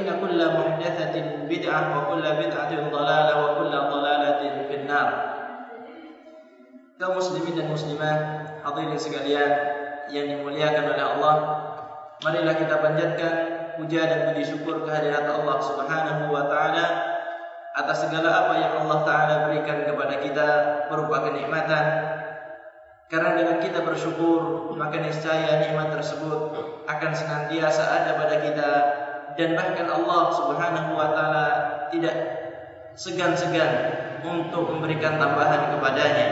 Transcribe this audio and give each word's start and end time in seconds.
فإن 0.00 0.20
كل 0.20 0.40
محدثة 0.58 1.14
بدعة 1.48 1.82
وكل 1.98 2.22
بدعة 2.22 2.72
ضلالة 2.90 3.32
وكل 3.44 3.72
ضلالة 3.92 4.40
في 4.68 4.74
النار 4.74 5.08
kaum 6.96 7.12
muslimin 7.12 7.60
dan 7.60 7.68
muslimah 7.68 8.16
hadirin 8.64 8.96
sekalian 8.96 9.52
yang 10.08 10.32
dimuliakan 10.32 10.96
oleh 10.96 11.04
Allah 11.04 11.36
marilah 12.24 12.56
kita 12.56 12.80
panjatkan 12.80 13.34
puja 13.76 14.08
dan 14.08 14.32
puji 14.32 14.48
syukur 14.48 14.80
kehadirat 14.88 15.28
Allah 15.28 15.60
Subhanahu 15.60 16.32
wa 16.32 16.48
taala 16.48 16.86
atas 17.76 18.08
segala 18.08 18.48
apa 18.48 18.54
yang 18.56 18.72
Allah 18.80 18.98
taala 19.04 19.34
berikan 19.44 19.84
kepada 19.84 20.24
kita 20.24 20.48
berupa 20.88 21.28
kenikmatan 21.28 21.84
karena 23.12 23.36
dengan 23.36 23.60
kita 23.60 23.84
bersyukur 23.84 24.72
maka 24.72 24.96
niscaya 24.96 25.68
nikmat 25.68 25.92
tersebut 25.92 26.56
akan 26.88 27.12
senantiasa 27.12 27.84
ada 27.84 28.16
pada 28.16 28.36
kita 28.40 28.70
dan 29.39 29.55
bahkan 29.55 29.87
Allah 29.87 30.23
Subhanahu 30.35 30.89
wa 30.95 31.07
taala 31.15 31.45
tidak 31.91 32.15
segan-segan 32.95 33.71
untuk 34.21 34.69
memberikan 34.69 35.17
tambahan 35.17 35.75
kepadanya. 35.75 36.27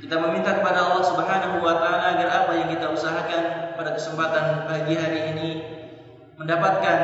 Kita 0.00 0.16
meminta 0.16 0.58
kepada 0.58 0.90
Allah 0.90 1.04
Subhanahu 1.04 1.60
wa 1.60 1.76
taala 1.78 2.16
agar 2.16 2.28
apa 2.44 2.52
yang 2.56 2.68
kita 2.72 2.88
usahakan 2.88 3.76
pada 3.76 3.90
kesempatan 3.94 4.66
pagi 4.66 4.96
hari 4.96 5.20
ini 5.36 5.50
mendapatkan 6.40 6.98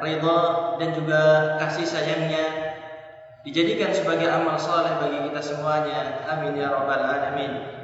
ridha 0.00 0.40
dan 0.80 0.88
juga 0.96 1.20
kasih 1.60 1.84
sayangnya 1.84 2.74
dijadikan 3.44 3.92
sebagai 3.92 4.26
amal 4.26 4.56
saleh 4.56 4.96
bagi 4.98 5.28
kita 5.28 5.40
semuanya. 5.44 6.24
Amin 6.26 6.56
ya 6.56 6.72
rabbal 6.72 7.04
alamin. 7.04 7.77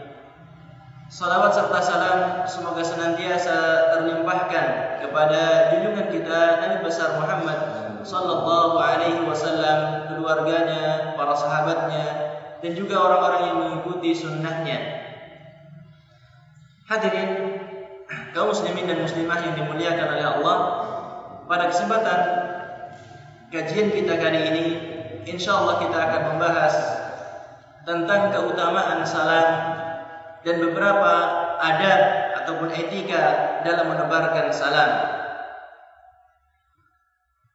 Salawat 1.04 1.52
serta 1.52 1.78
salam 1.84 2.18
semoga 2.48 2.80
senantiasa 2.80 3.92
terlimpahkan 3.92 4.66
kepada 5.04 5.68
junjungan 5.68 6.08
kita 6.08 6.64
Nabi 6.64 6.80
besar 6.80 7.20
Muhammad 7.20 7.60
sallallahu 8.00 8.80
alaihi 8.80 9.20
wasallam, 9.28 10.08
keluarganya, 10.08 11.12
para 11.12 11.36
sahabatnya 11.36 12.06
dan 12.64 12.72
juga 12.72 12.96
orang-orang 13.04 13.42
yang 13.44 13.56
mengikuti 13.60 14.16
sunnahnya. 14.16 14.80
Hadirin 16.88 17.60
kaum 18.32 18.48
muslimin 18.48 18.88
dan 18.88 19.04
muslimah 19.04 19.44
yang 19.44 19.54
dimuliakan 19.60 20.08
oleh 20.08 20.24
Allah, 20.24 20.56
pada 21.44 21.68
kesempatan 21.68 22.20
kajian 23.52 23.92
kita 23.92 24.16
kali 24.16 24.40
ini 24.40 24.64
insyaallah 25.28 25.84
kita 25.84 25.96
akan 26.00 26.22
membahas 26.32 26.74
tentang 27.84 28.32
keutamaan 28.32 29.04
salam 29.04 29.48
dan 30.44 30.60
beberapa 30.60 31.12
adab 31.58 32.00
ataupun 32.44 32.68
etika 32.76 33.24
dalam 33.64 33.96
menebarkan 33.96 34.52
salam. 34.52 34.92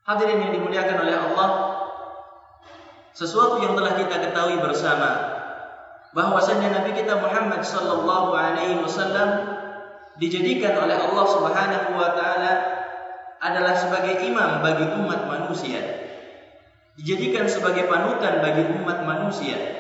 Hadirin 0.10 0.50
yang 0.50 0.54
dimuliakan 0.58 1.06
oleh 1.06 1.16
Allah, 1.16 1.50
sesuatu 3.14 3.62
yang 3.62 3.78
telah 3.78 3.94
kita 3.94 4.16
ketahui 4.26 4.58
bersama 4.58 5.38
bahwasanya 6.18 6.82
Nabi 6.82 6.98
kita 6.98 7.22
Muhammad 7.22 7.62
sallallahu 7.62 8.34
alaihi 8.34 8.82
wasallam 8.82 9.62
dijadikan 10.18 10.82
oleh 10.82 10.98
Allah 10.98 11.26
Subhanahu 11.30 11.90
wa 11.94 12.10
taala 12.18 12.54
adalah 13.40 13.78
sebagai 13.78 14.26
imam 14.26 14.66
bagi 14.66 14.90
umat 14.98 15.30
manusia. 15.30 15.80
Dijadikan 17.00 17.48
sebagai 17.48 17.88
panutan 17.88 18.44
bagi 18.44 18.68
umat 18.82 19.08
manusia. 19.08 19.79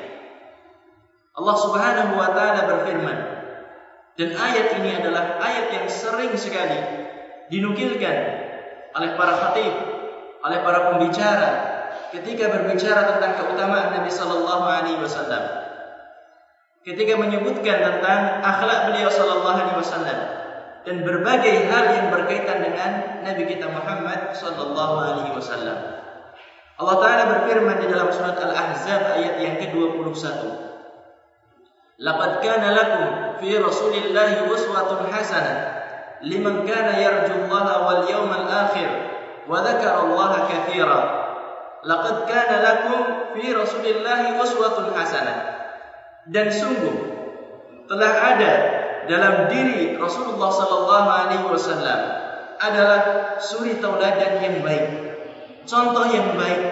Allah 1.39 1.55
Subhanahu 1.55 2.19
wa 2.19 2.29
taala 2.35 2.67
berfirman 2.67 3.17
dan 4.19 4.35
ayat 4.35 4.75
ini 4.83 4.99
adalah 4.99 5.39
ayat 5.39 5.71
yang 5.71 5.87
sering 5.87 6.35
sekali 6.35 6.75
dinukilkan 7.47 8.17
oleh 8.91 9.15
para 9.15 9.33
khatib, 9.39 9.73
oleh 10.43 10.59
para 10.59 10.79
pembicara 10.91 11.49
ketika 12.11 12.51
berbicara 12.51 13.15
tentang 13.15 13.39
keutamaan 13.39 13.95
Nabi 13.95 14.11
sallallahu 14.11 14.65
alaihi 14.67 14.99
wasallam. 14.99 15.71
Ketika 16.83 17.15
menyebutkan 17.15 17.79
tentang 17.79 18.43
akhlak 18.43 18.91
beliau 18.91 19.07
sallallahu 19.07 19.55
alaihi 19.55 19.79
wasallam 19.79 20.19
dan 20.83 20.95
berbagai 21.07 21.55
hal 21.71 21.85
yang 21.95 22.07
berkaitan 22.11 22.59
dengan 22.59 23.23
Nabi 23.23 23.43
kita 23.47 23.71
Muhammad 23.71 24.35
sallallahu 24.35 24.95
alaihi 24.99 25.31
wasallam. 25.31 25.79
Allah 26.75 26.95
taala 26.99 27.23
berfirman 27.39 27.83
di 27.83 27.87
dalam 27.87 28.11
surat 28.11 28.35
Al-Ahzab 28.35 29.15
ayat 29.15 29.39
yang 29.39 29.55
ke-21. 29.63 30.68
Laqad 31.99 32.39
kana 32.39 32.71
lakum 32.71 33.07
fi 33.43 33.59
Rasulillahi 33.59 34.47
uswatun 34.47 35.11
hasanah 35.11 35.79
liman 36.23 36.67
kana 36.67 36.95
yarjullaha 36.99 37.75
wal 37.83 38.03
yawmal 38.07 38.47
akhir 38.47 38.87
wa 39.47 39.59
dzakara 39.63 40.07
Allah 40.07 40.31
katsira. 40.47 40.99
Laqad 41.83 42.27
kana 42.27 42.55
lakum 42.63 42.99
fi 43.35 43.51
Rasulillahi 43.51 44.35
uswatun 44.39 44.95
hasanah. 44.95 45.59
Dan 46.27 46.51
sungguh 46.51 46.95
telah 47.87 48.13
ada 48.35 48.53
dalam 49.07 49.47
diri 49.51 49.95
Rasulullah 49.95 50.51
sallallahu 50.53 51.07
alaihi 51.09 51.45
wasallam 51.47 51.99
adalah 52.59 53.01
suri 53.39 53.79
tauladan 53.79 54.43
yang 54.43 54.59
baik. 54.59 54.87
Contoh 55.63 56.05
yang 56.11 56.35
baik. 56.35 56.63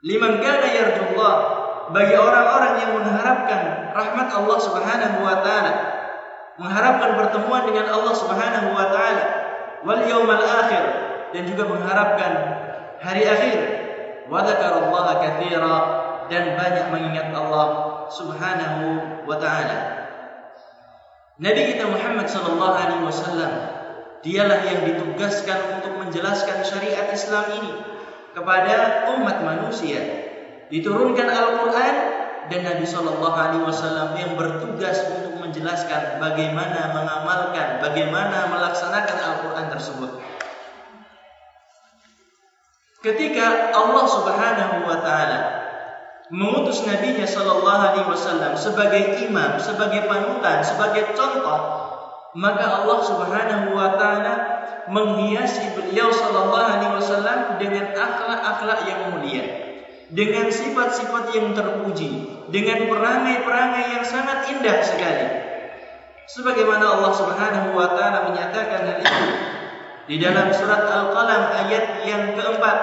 Liman 0.00 0.40
kana 0.40 0.66
yarjullah 0.72 1.59
bagi 1.90 2.14
orang-orang 2.14 2.74
yang 2.78 2.92
mengharapkan 2.94 3.90
rahmat 3.90 4.28
Allah 4.30 4.58
Subhanahu 4.62 5.16
wa 5.26 5.36
taala, 5.42 5.72
mengharapkan 6.58 7.18
pertemuan 7.18 7.66
dengan 7.66 7.90
Allah 7.90 8.14
Subhanahu 8.14 8.68
wa 8.70 8.86
taala, 8.94 9.24
wal 9.82 10.02
yaumal 10.06 10.38
akhir 10.38 10.84
dan 11.34 11.42
juga 11.50 11.66
mengharapkan 11.66 12.32
hari 13.02 13.26
akhir. 13.26 13.58
Wa 14.30 14.46
dzakarallaha 14.46 15.18
katsira 15.18 15.76
dan 16.30 16.54
banyak 16.54 16.86
mengingat 16.94 17.34
Allah 17.34 17.66
Subhanahu 18.14 18.86
wa 19.26 19.36
taala. 19.42 20.06
Nabi 21.40 21.74
kita 21.74 21.90
Muhammad 21.90 22.30
sallallahu 22.30 22.76
alaihi 22.76 23.02
wasallam 23.02 23.52
dialah 24.20 24.60
yang 24.62 24.84
ditugaskan 24.84 25.80
untuk 25.80 25.96
menjelaskan 25.98 26.62
syariat 26.62 27.08
Islam 27.10 27.48
ini 27.56 27.72
kepada 28.36 29.08
umat 29.16 29.40
manusia 29.42 30.29
diturunkan 30.70 31.28
Al-Quran 31.28 31.94
dan 32.50 32.60
Nabi 32.66 32.86
Shallallahu 32.86 33.36
Alaihi 33.36 33.62
Wasallam 33.66 34.14
yang 34.16 34.38
bertugas 34.38 35.02
untuk 35.10 35.38
menjelaskan 35.42 36.22
bagaimana 36.22 36.94
mengamalkan, 36.94 37.82
bagaimana 37.82 38.48
melaksanakan 38.48 39.16
Al-Quran 39.18 39.66
tersebut. 39.70 40.10
ketika 43.00 43.72
Allah 43.72 44.04
Subhanahu 44.06 44.76
wa 44.84 44.98
taala 45.00 45.40
mengutus 46.30 46.84
nabinya 46.86 47.26
sallallahu 47.26 47.80
alaihi 47.80 48.06
wasallam 48.06 48.54
sebagai 48.54 49.18
imam, 49.26 49.58
sebagai 49.58 50.06
panutan, 50.06 50.62
sebagai 50.62 51.16
contoh, 51.16 51.60
maka 52.38 52.64
Allah 52.84 52.98
Subhanahu 53.02 53.74
wa 53.74 53.98
taala 53.98 54.34
menghiasi 54.86 55.74
beliau 55.74 56.12
sallallahu 56.12 56.70
alaihi 56.70 56.94
wasallam 56.94 57.58
dengan 57.58 57.90
akhlak-akhlak 57.96 58.80
yang 58.86 59.00
mulia, 59.10 59.69
dengan 60.10 60.50
sifat-sifat 60.50 61.34
yang 61.34 61.54
terpuji, 61.54 62.42
dengan 62.50 62.90
perangai-perangai 62.90 63.86
yang 63.98 64.04
sangat 64.06 64.50
indah 64.50 64.78
sekali. 64.82 65.26
Sebagaimana 66.30 66.98
Allah 66.98 67.12
Subhanahu 67.14 67.74
wa 67.74 67.90
taala 67.94 68.30
menyatakan 68.30 68.86
hal 68.86 68.98
itu 69.02 69.26
di 70.10 70.18
dalam 70.18 70.50
surat 70.50 70.86
Al-Qalam 70.90 71.42
ayat 71.66 72.02
yang 72.06 72.34
keempat, 72.34 72.78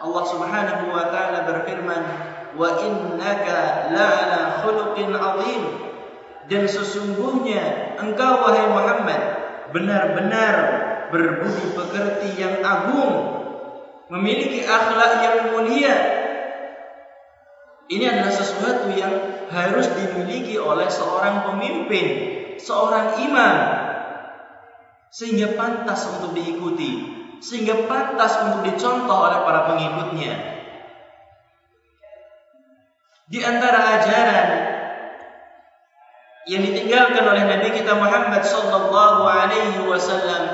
Allah 0.00 0.24
Subhanahu 0.24 0.84
wa 0.88 1.04
taala 1.12 1.44
berfirman, 1.44 2.02
"Wa 2.56 2.80
innaka 2.80 3.92
la'ala 3.92 4.64
khuluqin 4.64 5.12
'azim." 5.12 5.64
Dan 6.48 6.64
sesungguhnya 6.64 7.96
engkau 8.00 8.40
wahai 8.40 8.64
Muhammad 8.72 9.20
benar-benar 9.68 10.54
berbudi 11.12 11.76
pekerti 11.76 12.40
yang 12.40 12.64
agung, 12.64 13.44
memiliki 14.08 14.64
akhlak 14.64 15.12
yang 15.20 15.36
mulia. 15.52 16.17
Ini 17.88 18.04
adalah 18.04 18.32
sesuatu 18.32 18.92
yang 18.92 19.12
harus 19.48 19.88
dimiliki 19.96 20.60
oleh 20.60 20.92
seorang 20.92 21.48
pemimpin, 21.48 22.06
seorang 22.60 23.16
imam, 23.24 23.56
sehingga 25.08 25.56
pantas 25.56 26.04
untuk 26.12 26.36
diikuti, 26.36 27.08
sehingga 27.40 27.88
pantas 27.88 28.36
untuk 28.44 28.68
dicontoh 28.68 29.18
oleh 29.24 29.40
para 29.40 29.60
pengikutnya. 29.72 30.32
Di 33.28 33.40
antara 33.44 33.80
ajaran 34.00 34.48
yang 36.48 36.64
ditinggalkan 36.64 37.24
oleh 37.24 37.44
Nabi 37.44 37.68
kita 37.76 37.92
Muhammad 37.96 38.40
sallallahu 38.40 39.22
alaihi 39.28 39.84
wasallam 39.84 40.44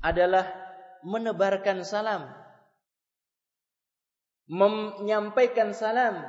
adalah 0.00 0.48
menebarkan 1.04 1.84
salam, 1.84 2.28
menyampaikan 4.48 5.72
salam. 5.72 6.20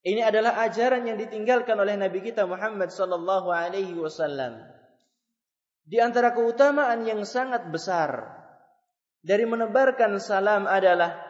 Ini 0.00 0.24
adalah 0.24 0.64
ajaran 0.64 1.04
yang 1.04 1.20
ditinggalkan 1.20 1.76
oleh 1.76 1.92
Nabi 1.92 2.24
kita 2.24 2.48
Muhammad 2.48 2.88
sallallahu 2.88 3.52
alaihi 3.52 3.92
wasallam. 4.00 4.64
Di 5.84 6.00
antara 6.00 6.32
keutamaan 6.32 7.04
yang 7.04 7.20
sangat 7.28 7.68
besar 7.68 8.24
dari 9.20 9.44
menebarkan 9.44 10.16
salam 10.16 10.64
adalah 10.64 11.20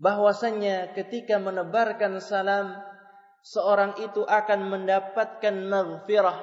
bahwasannya 0.00 0.96
ketika 0.96 1.36
menebarkan 1.36 2.24
salam 2.24 2.80
seorang 3.44 4.00
itu 4.00 4.24
akan 4.24 4.72
mendapatkan 4.72 5.52
maghfirah, 5.68 6.38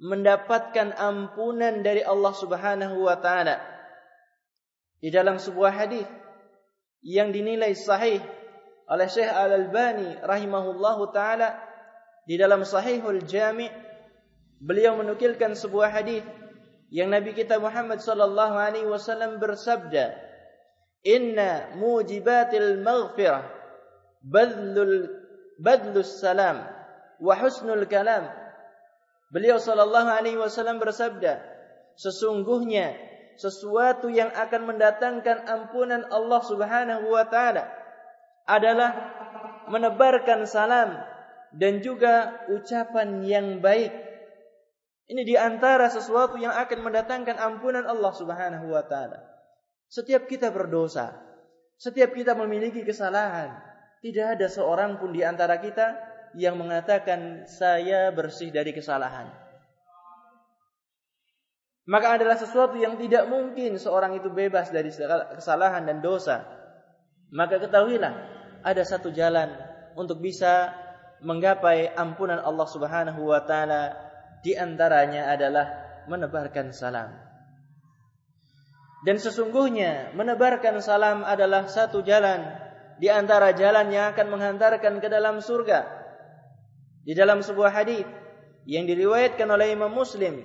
mendapatkan 0.00 0.96
ampunan 0.96 1.84
dari 1.84 2.00
Allah 2.00 2.32
Subhanahu 2.32 3.04
wa 3.04 3.20
taala. 3.20 3.60
Di 5.04 5.12
dalam 5.12 5.36
sebuah 5.36 5.72
hadis 5.84 6.08
yang 7.04 7.30
dinilai 7.30 7.76
sahih 7.76 8.18
oleh 8.88 9.06
Syekh 9.06 9.28
Al-Albani 9.28 10.18
rahimahullahu 10.24 11.12
taala 11.12 11.60
di 12.24 12.40
dalam 12.40 12.64
Sahihul 12.64 13.22
Jami' 13.28 13.84
Beliau 14.64 14.96
menukilkan 14.96 15.52
sebuah 15.52 15.92
hadis 15.92 16.24
yang 16.88 17.12
Nabi 17.12 17.36
kita 17.36 17.60
Muhammad 17.60 18.00
sallallahu 18.00 18.56
alaihi 18.56 18.88
wasallam 18.88 19.36
bersabda, 19.36 20.16
"Inna 21.04 21.76
mujibatil 21.76 22.80
maghfirah 22.80 23.44
badlul 24.24 25.12
badlus 25.60 26.16
salam 26.16 26.64
wa 27.20 27.34
husnul 27.36 27.84
kalam." 27.90 28.30
Beliau 29.28 29.60
sallallahu 29.60 30.08
alaihi 30.08 30.40
wasallam 30.40 30.80
bersabda, 30.80 31.44
sesungguhnya 32.00 32.96
sesuatu 33.36 34.10
yang 34.10 34.30
akan 34.32 34.74
mendatangkan 34.74 35.46
ampunan 35.46 36.06
Allah 36.10 36.40
Subhanahu 36.42 37.10
wa 37.10 37.24
taala 37.26 37.66
adalah 38.44 38.92
menebarkan 39.68 40.44
salam 40.44 41.00
dan 41.54 41.80
juga 41.80 42.44
ucapan 42.50 43.22
yang 43.24 43.58
baik 43.62 43.92
ini 45.04 45.22
di 45.28 45.36
antara 45.36 45.92
sesuatu 45.92 46.40
yang 46.40 46.56
akan 46.56 46.80
mendatangkan 46.80 47.36
ampunan 47.36 47.84
Allah 47.84 48.12
Subhanahu 48.16 48.72
wa 48.72 48.80
taala. 48.88 49.20
Setiap 49.92 50.24
kita 50.24 50.48
berdosa, 50.48 51.12
setiap 51.76 52.16
kita 52.16 52.32
memiliki 52.32 52.80
kesalahan, 52.80 53.52
tidak 54.00 54.40
ada 54.40 54.48
seorang 54.48 54.96
pun 54.96 55.12
di 55.12 55.20
antara 55.20 55.60
kita 55.60 55.92
yang 56.40 56.56
mengatakan 56.56 57.44
saya 57.44 58.08
bersih 58.10 58.48
dari 58.48 58.72
kesalahan. 58.72 59.43
Maka 61.84 62.16
adalah 62.16 62.40
sesuatu 62.40 62.80
yang 62.80 62.96
tidak 62.96 63.28
mungkin 63.28 63.76
seorang 63.76 64.16
itu 64.16 64.32
bebas 64.32 64.72
dari 64.72 64.88
kesalahan 65.36 65.84
dan 65.84 66.00
dosa. 66.00 66.48
Maka 67.28 67.60
ketahuilah 67.60 68.14
ada 68.64 68.82
satu 68.88 69.12
jalan 69.12 69.52
untuk 69.92 70.24
bisa 70.24 70.72
menggapai 71.20 71.92
ampunan 71.92 72.40
Allah 72.40 72.68
Subhanahu 72.68 73.28
wa 73.28 73.44
taala 73.44 73.92
di 74.40 74.56
antaranya 74.56 75.28
adalah 75.28 75.66
menebarkan 76.08 76.72
salam. 76.72 77.12
Dan 79.04 79.20
sesungguhnya 79.20 80.16
menebarkan 80.16 80.80
salam 80.80 81.20
adalah 81.28 81.68
satu 81.68 82.00
jalan 82.00 82.48
di 82.96 83.12
antara 83.12 83.52
jalan 83.52 83.92
yang 83.92 84.16
akan 84.16 84.32
menghantarkan 84.32 85.04
ke 85.04 85.08
dalam 85.12 85.44
surga. 85.44 85.84
Di 87.04 87.12
dalam 87.12 87.44
sebuah 87.44 87.68
hadis 87.68 88.08
yang 88.64 88.88
diriwayatkan 88.88 89.44
oleh 89.44 89.76
Imam 89.76 89.92
Muslim, 89.92 90.40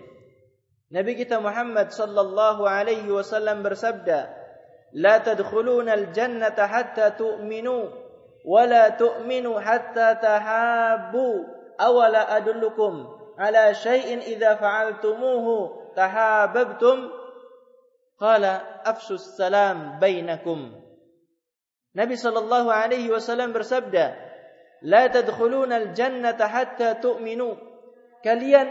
Nabi 0.89 1.13
kita 1.13 1.37
Muhammad 1.37 1.93
sallallahu 1.93 2.65
alaihi 2.65 3.05
wasallam 3.13 3.61
bersabda, 3.61 4.25
"La 4.97 5.21
tadkhuluna 5.21 5.93
al-jannata 5.93 6.65
hatta 6.65 7.13
tu'minu 7.13 7.93
wa 8.41 8.61
la 8.65 8.97
tu'minu 8.97 9.53
hatta 9.61 10.17
tahabbu 10.17 11.45
awala 11.77 12.25
adullukum 12.33 13.05
ala 13.37 13.69
syai'in 13.77 14.25
idza 14.25 14.57
fa'altumuhu 14.57 15.93
tahabbtum? 15.93 17.13
Qala 18.17 18.83
afsus 18.83 19.37
salam 19.39 20.01
bainakum 20.01 20.75
Nabi 21.95 22.19
sallallahu 22.19 22.67
alaihi 22.67 23.13
wasallam 23.13 23.53
bersabda 23.53 24.17
la 24.81 25.05
tadkhuluna 25.05 25.85
al-jannata 25.85 26.49
hatta 26.49 26.97
tu'minu. 26.97 27.53
Kalian 28.25 28.67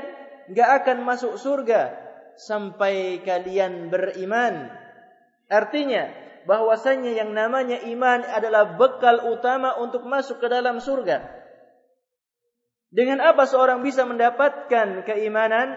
enggak 0.50 0.82
akan 0.82 0.98
masuk 1.06 1.38
surga 1.38 2.07
sampai 2.38 3.20
kalian 3.26 3.90
beriman 3.90 4.70
artinya 5.50 6.08
bahwasanya 6.46 7.18
yang 7.18 7.34
namanya 7.34 7.82
iman 7.90 8.24
adalah 8.24 8.78
bekal 8.78 9.34
utama 9.34 9.76
untuk 9.82 10.06
masuk 10.06 10.40
ke 10.40 10.48
dalam 10.48 10.80
surga 10.80 11.38
dengan 12.88 13.20
apa 13.20 13.44
seorang 13.44 13.84
bisa 13.84 14.08
mendapatkan 14.08 15.04
keimanan? 15.04 15.76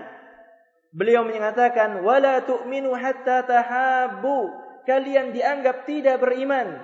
Beliau 0.92 1.24
menyatakan, 1.28 2.04
"Wala 2.04 2.44
tu'minu 2.44 2.96
hatta 2.96 3.44
tahabbu." 3.44 4.60
Kalian 4.88 5.30
dianggap 5.36 5.86
tidak 5.86 6.24
beriman 6.24 6.82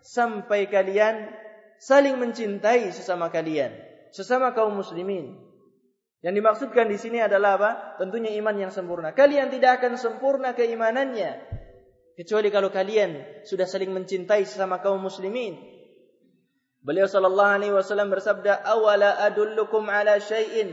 sampai 0.00 0.64
kalian 0.64 1.28
saling 1.76 2.16
mencintai 2.16 2.88
sesama 2.88 3.28
kalian, 3.28 3.74
sesama 4.16 4.56
kaum 4.56 4.72
muslimin. 4.72 5.36
Yang 6.24 6.34
dimaksudkan 6.40 6.88
di 6.88 6.96
sini 6.96 7.20
adalah 7.20 7.60
apa? 7.60 7.70
Tentunya 8.00 8.32
iman 8.40 8.56
yang 8.56 8.72
sempurna. 8.72 9.12
Kalian 9.12 9.52
tidak 9.52 9.84
akan 9.84 10.00
sempurna 10.00 10.56
keimanannya 10.56 11.36
kecuali 12.16 12.48
kalau 12.48 12.72
kalian 12.72 13.44
sudah 13.44 13.68
saling 13.68 13.92
mencintai 13.92 14.48
sesama 14.48 14.80
kaum 14.80 15.04
muslimin. 15.04 15.60
Beliau 16.80 17.04
sallallahu 17.04 17.52
alaihi 17.60 17.76
wasallam 17.76 18.08
bersabda, 18.08 18.64
"Awala 18.64 19.20
adullukum 19.20 19.84
ala 19.84 20.16
syai'in?" 20.16 20.72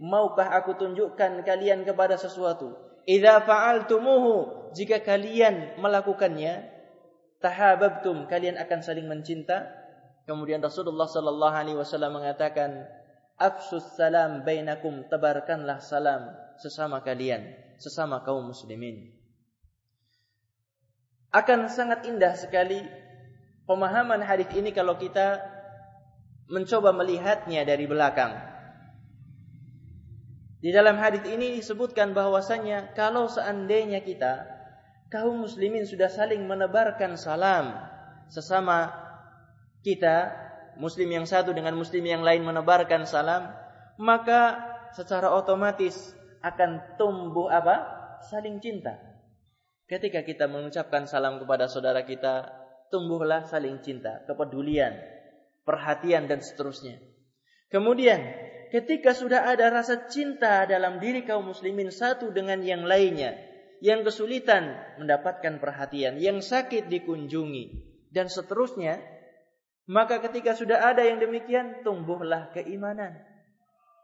Maukah 0.00 0.52
aku 0.52 0.76
tunjukkan 0.76 1.48
kalian 1.48 1.84
kepada 1.84 2.16
sesuatu? 2.20 2.72
Idza 3.04 3.40
fa'altumuhu, 3.44 4.72
jika 4.76 5.00
kalian 5.00 5.80
melakukannya, 5.80 6.68
tahabbtum, 7.40 8.28
kalian 8.28 8.56
akan 8.56 8.80
saling 8.80 9.04
mencinta. 9.08 9.68
Kemudian 10.24 10.60
Rasulullah 10.64 11.04
sallallahu 11.04 11.52
alaihi 11.56 11.76
wasallam 11.76 12.16
mengatakan, 12.16 12.88
"Afsus 13.40 13.96
salam 13.96 14.44
bainakum, 14.44 15.08
tebarkanlah 15.08 15.80
salam 15.80 16.28
sesama 16.60 17.00
kalian, 17.00 17.56
sesama 17.80 18.20
kaum 18.20 18.52
muslimin." 18.52 19.16
Akan 21.32 21.72
sangat 21.72 22.04
indah 22.04 22.36
sekali 22.36 22.84
pemahaman 23.64 24.20
hadis 24.20 24.50
ini 24.52 24.76
kalau 24.76 25.00
kita 25.00 25.40
mencoba 26.50 26.90
melihatnya 26.92 27.62
dari 27.62 27.86
belakang. 27.86 28.34
Di 30.60 30.74
dalam 30.74 31.00
hadis 31.00 31.24
ini 31.24 31.56
disebutkan 31.56 32.12
bahwasanya 32.12 32.92
kalau 32.92 33.30
seandainya 33.30 34.04
kita 34.04 34.44
kaum 35.08 35.40
muslimin 35.46 35.88
sudah 35.88 36.12
saling 36.12 36.44
menebarkan 36.44 37.16
salam 37.16 37.78
sesama 38.28 38.92
kita 39.80 40.49
muslim 40.80 41.12
yang 41.12 41.28
satu 41.28 41.52
dengan 41.52 41.76
muslim 41.76 42.02
yang 42.02 42.24
lain 42.24 42.42
menebarkan 42.42 43.04
salam 43.04 43.52
maka 44.00 44.56
secara 44.96 45.28
otomatis 45.30 46.16
akan 46.40 46.96
tumbuh 46.96 47.52
apa? 47.52 48.00
saling 48.20 48.60
cinta. 48.60 49.00
Ketika 49.88 50.20
kita 50.24 50.44
mengucapkan 50.44 51.08
salam 51.08 51.40
kepada 51.40 51.68
saudara 51.72 52.04
kita, 52.04 52.52
tumbuhlah 52.92 53.48
saling 53.48 53.80
cinta, 53.80 54.20
kepedulian, 54.28 54.92
perhatian 55.64 56.28
dan 56.28 56.44
seterusnya. 56.44 57.00
Kemudian, 57.72 58.20
ketika 58.68 59.16
sudah 59.16 59.48
ada 59.48 59.72
rasa 59.72 60.06
cinta 60.10 60.68
dalam 60.68 61.00
diri 61.00 61.24
kaum 61.24 61.48
muslimin 61.48 61.88
satu 61.88 62.28
dengan 62.28 62.60
yang 62.60 62.84
lainnya, 62.84 63.34
yang 63.80 64.04
kesulitan 64.04 64.76
mendapatkan 65.00 65.56
perhatian, 65.58 66.20
yang 66.20 66.44
sakit 66.44 66.92
dikunjungi, 66.92 67.64
dan 68.12 68.28
seterusnya, 68.28 69.00
maka 69.88 70.20
ketika 70.20 70.52
sudah 70.52 70.92
ada 70.92 71.00
yang 71.06 71.22
demikian, 71.22 71.80
tumbuhlah 71.86 72.52
keimanan. 72.52 73.16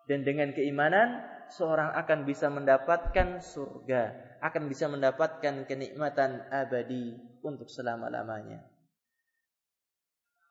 Dan 0.06 0.23
dengan 0.23 0.54
keimanan, 0.54 1.26
seorang 1.50 1.95
akan 1.95 2.25
bisa 2.25 2.47
mendapatkan 2.49 3.42
surga, 3.42 4.02
akan 4.42 4.62
bisa 4.71 4.87
mendapatkan 4.87 5.66
kenikmatan 5.66 6.47
abadi 6.50 7.18
untuk 7.42 7.66
selama-lamanya. 7.66 8.62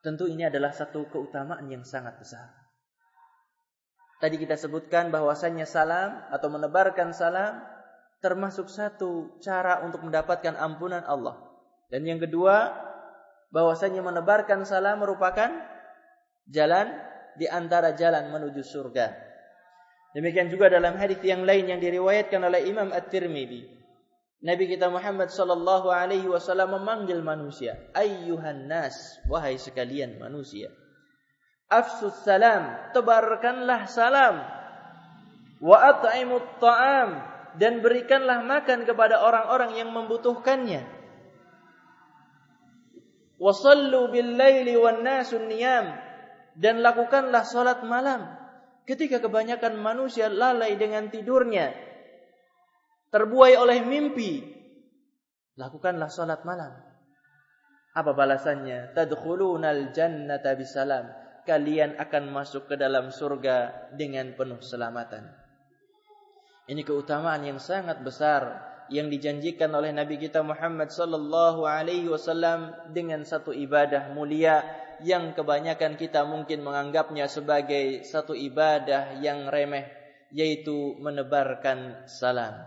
Tentu 0.04 0.30
ini 0.30 0.46
adalah 0.46 0.70
satu 0.70 1.10
keutamaan 1.10 1.66
yang 1.66 1.82
sangat 1.82 2.22
besar. 2.22 2.66
Tadi 4.22 4.38
kita 4.40 4.56
sebutkan 4.56 5.12
bahwasannya 5.12 5.68
salam 5.68 6.24
atau 6.32 6.48
menebarkan 6.48 7.12
salam 7.12 7.60
termasuk 8.24 8.72
satu 8.72 9.38
cara 9.44 9.84
untuk 9.84 10.06
mendapatkan 10.06 10.56
ampunan 10.56 11.04
Allah. 11.04 11.36
Dan 11.92 12.08
yang 12.08 12.18
kedua, 12.18 12.74
bahwasanya 13.56 14.04
menebarkan 14.04 14.68
salam 14.68 15.00
merupakan 15.00 15.48
jalan 16.52 16.92
di 17.40 17.48
antara 17.48 17.96
jalan 17.96 18.28
menuju 18.28 18.60
surga. 18.60 19.16
Demikian 20.12 20.52
juga 20.52 20.68
dalam 20.68 21.00
hadis 21.00 21.24
yang 21.24 21.48
lain 21.48 21.72
yang 21.72 21.80
diriwayatkan 21.80 22.40
oleh 22.44 22.68
Imam 22.68 22.92
At-Tirmidzi. 22.92 23.68
Nabi 24.44 24.64
kita 24.68 24.92
Muhammad 24.92 25.32
sallallahu 25.32 25.88
alaihi 25.88 26.28
wasallam 26.28 26.76
memanggil 26.76 27.24
manusia, 27.24 27.80
"Ayyuhan 27.96 28.68
nas, 28.68 29.20
wahai 29.32 29.56
sekalian 29.56 30.20
manusia." 30.20 30.72
Afsus 31.72 32.28
salam, 32.28 32.92
tebarkanlah 32.92 33.88
salam. 33.88 34.44
Wa 35.64 35.78
at'imut 35.96 36.62
ta'am, 36.62 37.26
dan 37.58 37.80
berikanlah 37.80 38.44
makan 38.44 38.84
kepada 38.86 39.24
orang-orang 39.24 39.80
yang 39.80 39.90
membutuhkannya. 39.92 40.95
Wasallu 43.46 44.10
bil 44.10 44.34
laili 44.34 44.74
wan 44.74 45.06
nasun 45.06 45.46
niyam. 45.46 45.94
Dan 46.58 46.82
lakukanlah 46.82 47.46
salat 47.46 47.86
malam. 47.86 48.26
Ketika 48.90 49.22
kebanyakan 49.22 49.78
manusia 49.78 50.34
lalai 50.34 50.74
dengan 50.82 51.14
tidurnya 51.14 51.74
terbuai 53.14 53.54
oleh 53.62 53.86
mimpi 53.86 54.42
lakukanlah 55.62 56.10
salat 56.10 56.42
malam. 56.42 56.74
Apa 57.94 58.12
balasannya? 58.18 58.98
Tadkhulunal 58.98 59.94
jannata 59.94 60.58
bisalam. 60.58 61.06
Kalian 61.46 62.02
akan 62.02 62.34
masuk 62.34 62.66
ke 62.66 62.76
dalam 62.76 63.14
surga 63.14 63.90
dengan 63.94 64.34
penuh 64.34 64.58
keselamatan 64.58 65.46
ini 66.66 66.82
keutamaan 66.82 67.46
yang 67.46 67.62
sangat 67.62 68.02
besar 68.02 68.74
yang 68.94 69.10
dijanjikan 69.10 69.74
oleh 69.74 69.90
Nabi 69.90 70.22
kita 70.22 70.46
Muhammad 70.46 70.94
sallallahu 70.94 71.66
alaihi 71.66 72.10
wasallam 72.10 72.74
dengan 72.94 73.26
satu 73.26 73.50
ibadah 73.52 74.14
mulia 74.14 74.62
yang 75.04 75.36
kebanyakan 75.36 76.00
kita 76.00 76.24
mungkin 76.24 76.64
menganggapnya 76.64 77.28
sebagai 77.28 78.06
satu 78.08 78.32
ibadah 78.32 79.20
yang 79.20 79.50
remeh 79.52 79.90
yaitu 80.32 80.96
menebarkan 81.00 82.08
salam. 82.08 82.66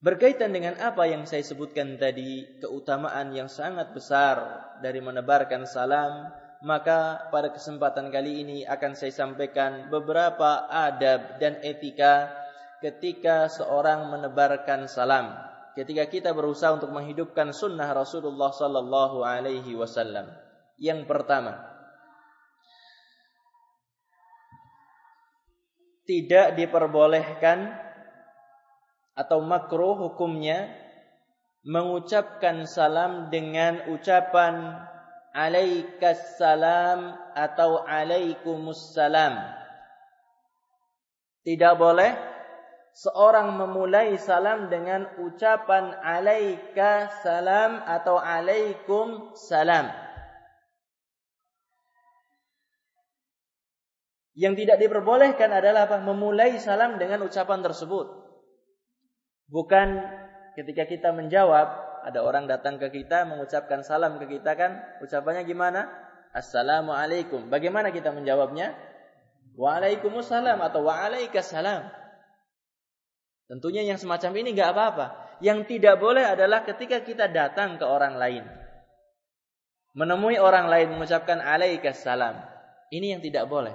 Berkaitan 0.00 0.56
dengan 0.56 0.80
apa 0.80 1.04
yang 1.04 1.28
saya 1.28 1.44
sebutkan 1.44 2.00
tadi, 2.00 2.48
keutamaan 2.64 3.36
yang 3.36 3.52
sangat 3.52 3.92
besar 3.92 4.64
dari 4.80 5.04
menebarkan 5.04 5.68
salam 5.68 6.32
maka 6.60 7.28
pada 7.32 7.48
kesempatan 7.48 8.12
kali 8.12 8.44
ini 8.44 8.58
akan 8.68 8.92
saya 8.92 9.12
sampaikan 9.12 9.88
beberapa 9.88 10.68
adab 10.68 11.40
dan 11.40 11.56
etika 11.64 12.28
ketika 12.80 13.46
seorang 13.52 14.08
menebarkan 14.08 14.88
salam. 14.88 15.36
Ketika 15.76 16.10
kita 16.10 16.34
berusaha 16.34 16.74
untuk 16.74 16.90
menghidupkan 16.90 17.54
sunnah 17.54 17.86
Rasulullah 17.94 18.50
sallallahu 18.50 19.22
alaihi 19.22 19.78
wasallam. 19.78 20.26
Yang 20.80 21.06
pertama, 21.06 21.62
tidak 26.08 26.58
diperbolehkan 26.58 27.70
atau 29.14 29.38
makruh 29.44 29.94
hukumnya 29.94 30.74
mengucapkan 31.62 32.66
salam 32.66 33.30
dengan 33.30 33.84
ucapan 33.92 34.74
alaikassalam 35.36 37.14
atau 37.36 37.84
alaikumussalam. 37.86 39.38
Tidak 41.46 41.74
boleh 41.78 42.29
seorang 42.94 43.54
memulai 43.54 44.18
salam 44.18 44.66
dengan 44.66 45.06
ucapan 45.18 45.94
alaika 46.02 47.10
salam 47.22 47.82
atau 47.86 48.18
alaikum 48.18 49.34
salam. 49.38 49.90
Yang 54.34 54.64
tidak 54.64 54.76
diperbolehkan 54.80 55.52
adalah 55.52 55.84
apa? 55.84 56.00
Memulai 56.00 56.56
salam 56.56 56.96
dengan 56.96 57.20
ucapan 57.26 57.60
tersebut. 57.60 58.08
Bukan 59.50 59.88
ketika 60.54 60.86
kita 60.86 61.10
menjawab 61.10 61.90
ada 62.00 62.24
orang 62.24 62.48
datang 62.48 62.80
ke 62.80 62.88
kita 62.88 63.28
mengucapkan 63.28 63.84
salam 63.84 64.16
ke 64.16 64.38
kita 64.38 64.56
kan 64.56 64.80
ucapannya 65.04 65.44
gimana? 65.44 65.90
Assalamualaikum. 66.30 67.50
Bagaimana 67.50 67.90
kita 67.90 68.14
menjawabnya? 68.14 68.72
Waalaikumsalam 69.58 70.62
atau 70.62 70.86
waalaikumsalam. 70.86 71.99
Tentunya 73.50 73.82
yang 73.82 73.98
semacam 73.98 74.30
ini 74.38 74.54
nggak 74.54 74.70
apa-apa. 74.70 75.06
Yang 75.42 75.74
tidak 75.74 75.98
boleh 75.98 76.22
adalah 76.22 76.62
ketika 76.62 77.02
kita 77.02 77.26
datang 77.26 77.82
ke 77.82 77.82
orang 77.82 78.14
lain. 78.14 78.46
Menemui 79.98 80.38
orang 80.38 80.70
lain 80.70 80.94
mengucapkan 80.94 81.42
alaikassalam. 81.42 82.38
Ini 82.94 83.18
yang 83.18 83.20
tidak 83.26 83.50
boleh. 83.50 83.74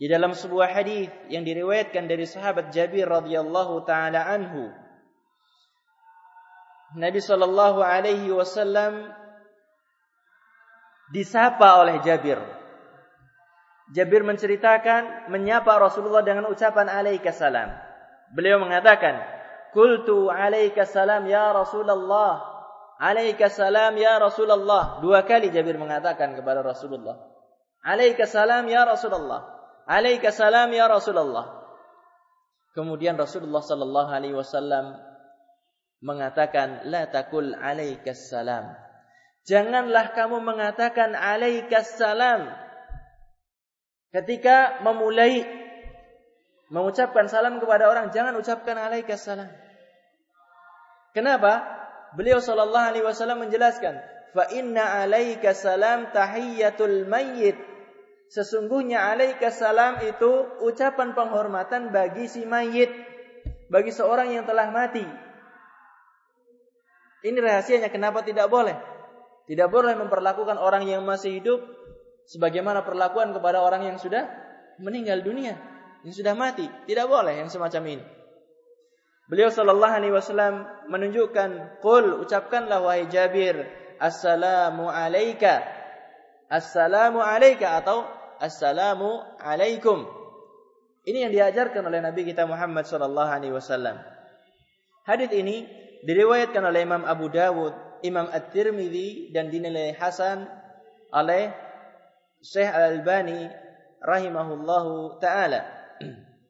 Di 0.00 0.08
dalam 0.08 0.32
sebuah 0.32 0.72
hadis 0.72 1.12
yang 1.28 1.44
diriwayatkan 1.44 2.08
dari 2.08 2.24
sahabat 2.24 2.72
Jabir 2.72 3.04
radhiyallahu 3.04 3.84
taala 3.84 4.24
anhu 4.24 4.72
Nabi 6.96 7.20
Shallallahu 7.20 7.80
Alaihi 7.84 8.32
Wasallam 8.32 9.12
disapa 11.12 11.76
oleh 11.84 12.00
Jabir. 12.00 12.40
Jabir 13.92 14.24
menceritakan 14.24 15.28
menyapa 15.28 15.76
Rasulullah 15.76 16.24
dengan 16.24 16.48
ucapan 16.48 16.88
alaikassalam. 16.88 17.85
Beliau 18.34 18.58
mengatakan, 18.58 19.22
"Qultu 19.70 20.32
alaikassalam 20.32 21.26
ya 21.30 21.54
Rasulullah." 21.54 22.56
Alaikassalam 22.96 23.92
ya 24.00 24.16
Rasulullah. 24.16 25.04
Dua 25.04 25.20
kali 25.28 25.52
Jabir 25.52 25.76
mengatakan 25.76 26.32
kepada 26.32 26.64
Rasulullah. 26.64 27.20
Alaikassalam 27.84 28.64
ya 28.72 28.88
Rasulullah. 28.88 29.44
Alaikassalam 29.84 30.72
ya 30.72 30.88
Rasulullah. 30.88 31.56
Kemudian 32.72 33.16
Rasulullah 33.16 33.64
sallallahu 33.64 34.10
alaihi 34.12 34.36
wasallam 34.36 35.00
mengatakan 36.04 36.88
la 36.88 37.08
takul 37.08 37.56
alaikas 37.56 38.28
salam. 38.28 38.76
Janganlah 39.48 40.12
kamu 40.12 40.44
mengatakan 40.44 41.16
alaikas 41.16 41.96
salam 41.96 42.52
ketika 44.12 44.82
memulai 44.84 45.44
mengucapkan 46.68 47.30
salam 47.30 47.62
kepada 47.62 47.86
orang 47.86 48.10
jangan 48.10 48.34
ucapkan 48.34 48.74
alaikas 48.74 49.22
salam. 49.22 49.50
Kenapa? 51.14 51.64
Beliau 52.16 52.40
sallallahu 52.40 52.88
alaihi 52.92 53.04
wasallam 53.04 53.46
menjelaskan, 53.48 53.98
fa 54.32 54.48
inna 54.52 55.04
alaikas 55.04 55.64
salam 55.64 56.10
tahiyatul 56.12 57.08
mayyit. 57.08 57.56
Sesungguhnya 58.26 59.06
alaikas 59.14 59.62
salam 59.62 60.02
itu 60.02 60.50
ucapan 60.66 61.14
penghormatan 61.14 61.94
bagi 61.94 62.26
si 62.26 62.42
mayit, 62.42 62.90
bagi 63.70 63.94
seorang 63.94 64.34
yang 64.34 64.44
telah 64.44 64.68
mati. 64.74 65.06
Ini 67.26 67.38
rahasianya 67.38 67.90
kenapa 67.90 68.22
tidak 68.26 68.50
boleh. 68.50 68.74
Tidak 69.46 69.70
boleh 69.70 69.94
memperlakukan 69.94 70.58
orang 70.58 70.90
yang 70.90 71.06
masih 71.06 71.38
hidup 71.38 71.62
sebagaimana 72.26 72.82
perlakuan 72.82 73.30
kepada 73.30 73.62
orang 73.62 73.86
yang 73.86 73.98
sudah 73.98 74.26
meninggal 74.82 75.22
dunia, 75.22 75.54
yang 76.06 76.14
sudah 76.14 76.38
mati. 76.38 76.70
Tidak 76.86 77.06
boleh 77.10 77.42
yang 77.42 77.50
semacam 77.50 77.98
ini. 77.98 78.04
Beliau 79.26 79.50
sallallahu 79.50 79.90
alaihi 79.90 80.14
wasallam 80.14 80.62
menunjukkan, 80.86 81.82
"Qul 81.82 82.22
ucapkanlah 82.22 82.78
wahai 82.78 83.10
Jabir, 83.10 83.66
assalamu 83.98 84.86
alayka." 84.86 85.66
Assalamu 86.46 87.18
alayka 87.18 87.74
atau 87.82 88.06
assalamu 88.38 89.18
alaikum. 89.42 90.06
Ini 91.02 91.26
yang 91.26 91.32
diajarkan 91.34 91.82
oleh 91.90 91.98
Nabi 91.98 92.22
kita 92.22 92.46
Muhammad 92.46 92.86
sallallahu 92.86 93.26
alaihi 93.26 93.50
wasallam. 93.50 93.98
Hadis 95.02 95.34
ini 95.34 95.66
diriwayatkan 96.06 96.62
oleh 96.62 96.86
Imam 96.86 97.02
Abu 97.02 97.26
Dawud, 97.34 97.74
Imam 98.06 98.30
At-Tirmidzi 98.30 99.34
dan 99.34 99.50
dinilai 99.50 99.98
hasan 99.98 100.46
oleh 101.10 101.50
Syekh 102.46 102.70
Al-Albani 102.70 103.50
rahimahullahu 104.06 105.18
taala. 105.18 105.75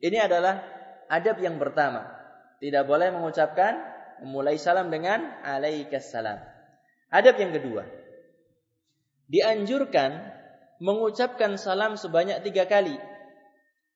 Ini 0.00 0.18
adalah 0.22 0.62
adab 1.08 1.40
yang 1.40 1.56
pertama. 1.56 2.06
Tidak 2.60 2.84
boleh 2.88 3.12
mengucapkan 3.12 3.76
memulai 4.24 4.56
salam 4.56 4.88
dengan 4.88 5.22
alaikassalam. 5.44 6.40
Adab 7.12 7.36
yang 7.36 7.52
kedua. 7.52 7.84
Dianjurkan 9.26 10.36
mengucapkan 10.80 11.56
salam 11.58 11.96
sebanyak 11.98 12.40
tiga 12.46 12.64
kali. 12.68 12.96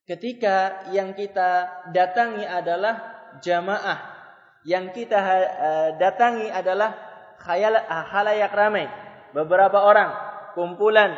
Ketika 0.08 0.90
yang 0.90 1.14
kita 1.14 1.84
datangi 1.94 2.42
adalah 2.42 3.20
jamaah. 3.38 4.18
Yang 4.66 4.84
kita 4.92 5.18
uh, 5.22 5.88
datangi 5.96 6.52
adalah 6.52 6.92
uh, 7.40 8.04
halayak 8.10 8.52
ramai. 8.52 8.90
Beberapa 9.30 9.86
orang, 9.86 10.10
kumpulan, 10.58 11.14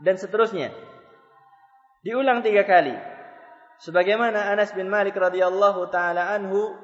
dan 0.00 0.16
seterusnya. 0.16 0.70
Diulang 2.00 2.40
tiga 2.40 2.64
kali. 2.64 2.94
Sebagaimana 3.80 4.52
Anas 4.52 4.76
bin 4.76 4.92
Malik 4.92 5.16
radhiyallahu 5.16 5.88
taala 5.88 6.36
anhu 6.36 6.76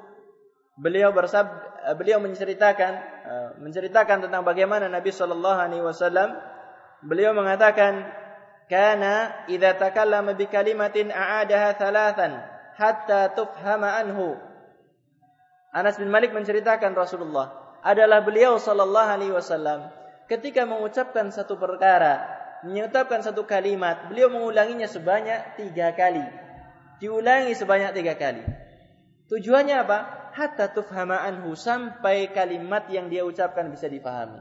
beliau 0.81 1.13
bersab 1.13 1.45
beliau 1.93 2.17
menceritakan 2.17 2.93
uh, 3.21 3.49
menceritakan 3.61 4.25
tentang 4.25 4.41
bagaimana 4.41 4.89
Nabi 4.89 5.13
sallallahu 5.13 5.61
alaihi 5.61 5.85
wasallam 5.85 6.33
beliau 7.05 7.37
mengatakan 7.37 8.01
kana 8.65 9.45
idza 9.45 9.77
takallama 9.77 10.33
bi 10.33 10.49
kalimatin 10.49 11.13
a'adaha 11.13 11.77
thalathan 11.77 12.31
hatta 12.73 13.29
tufhama 13.37 13.93
anhu. 14.01 14.33
Anas 15.69 16.01
bin 16.01 16.09
Malik 16.09 16.33
menceritakan 16.33 16.97
Rasulullah 16.97 17.77
adalah 17.85 18.25
beliau 18.25 18.57
sallallahu 18.57 19.09
alaihi 19.13 19.37
wasallam 19.37 19.85
ketika 20.25 20.65
mengucapkan 20.65 21.29
satu 21.29 21.61
perkara 21.61 22.25
mengucapkan 22.65 23.21
satu 23.21 23.45
kalimat 23.45 24.09
beliau 24.09 24.33
mengulanginya 24.33 24.89
sebanyak 24.89 25.61
tiga 25.61 25.93
kali 25.93 26.46
diulangi 27.01 27.53
sebanyak 27.53 27.93
tiga 27.93 28.13
kali. 28.17 28.43
Tujuannya 29.27 29.75
apa? 29.83 29.99
Hatta 30.37 30.71
tufhama 30.71 31.19
anhu 31.19 31.57
sampai 31.57 32.29
kalimat 32.31 32.85
yang 32.93 33.09
dia 33.09 33.25
ucapkan 33.25 33.67
bisa 33.73 33.89
dipahami. 33.89 34.39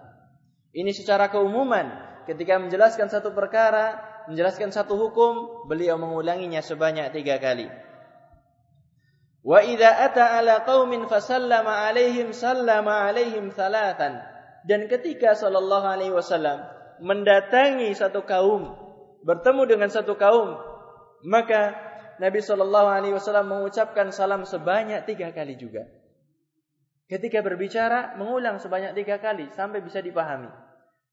Ini 0.77 0.93
secara 0.93 1.33
keumuman 1.33 1.89
ketika 2.29 2.61
menjelaskan 2.61 3.09
satu 3.09 3.33
perkara, 3.33 3.97
menjelaskan 4.29 4.71
satu 4.71 4.95
hukum, 4.99 5.67
beliau 5.71 5.97
mengulanginya 5.97 6.61
sebanyak 6.61 7.11
tiga 7.17 7.41
kali. 7.41 7.67
Wa 9.47 9.63
idza 9.63 9.89
ata 9.89 10.37
ala 10.43 10.67
qaumin 10.67 11.07
fasallama 11.07 11.87
alaihim 11.87 12.35
sallama 12.35 13.07
alaihim 13.07 13.55
thalathan. 13.55 14.21
Dan 14.67 14.91
ketika 14.91 15.39
sallallahu 15.39 15.87
alaihi 15.87 16.11
wasallam 16.11 16.67
mendatangi 16.99 17.95
satu 17.95 18.27
kaum, 18.27 18.75
bertemu 19.23 19.63
dengan 19.71 19.87
satu 19.87 20.19
kaum, 20.19 20.59
maka 21.23 21.86
Nabi 22.16 22.40
Shallallahu 22.40 22.88
Alaihi 22.88 23.14
Wasallam 23.14 23.52
mengucapkan 23.52 24.09
salam 24.09 24.48
sebanyak 24.48 25.05
tiga 25.05 25.33
kali 25.37 25.61
juga. 25.61 25.85
Ketika 27.07 27.38
berbicara, 27.44 28.18
mengulang 28.18 28.59
sebanyak 28.59 28.96
tiga 28.98 29.22
kali 29.22 29.46
sampai 29.55 29.79
bisa 29.85 30.02
dipahami. 30.02 30.50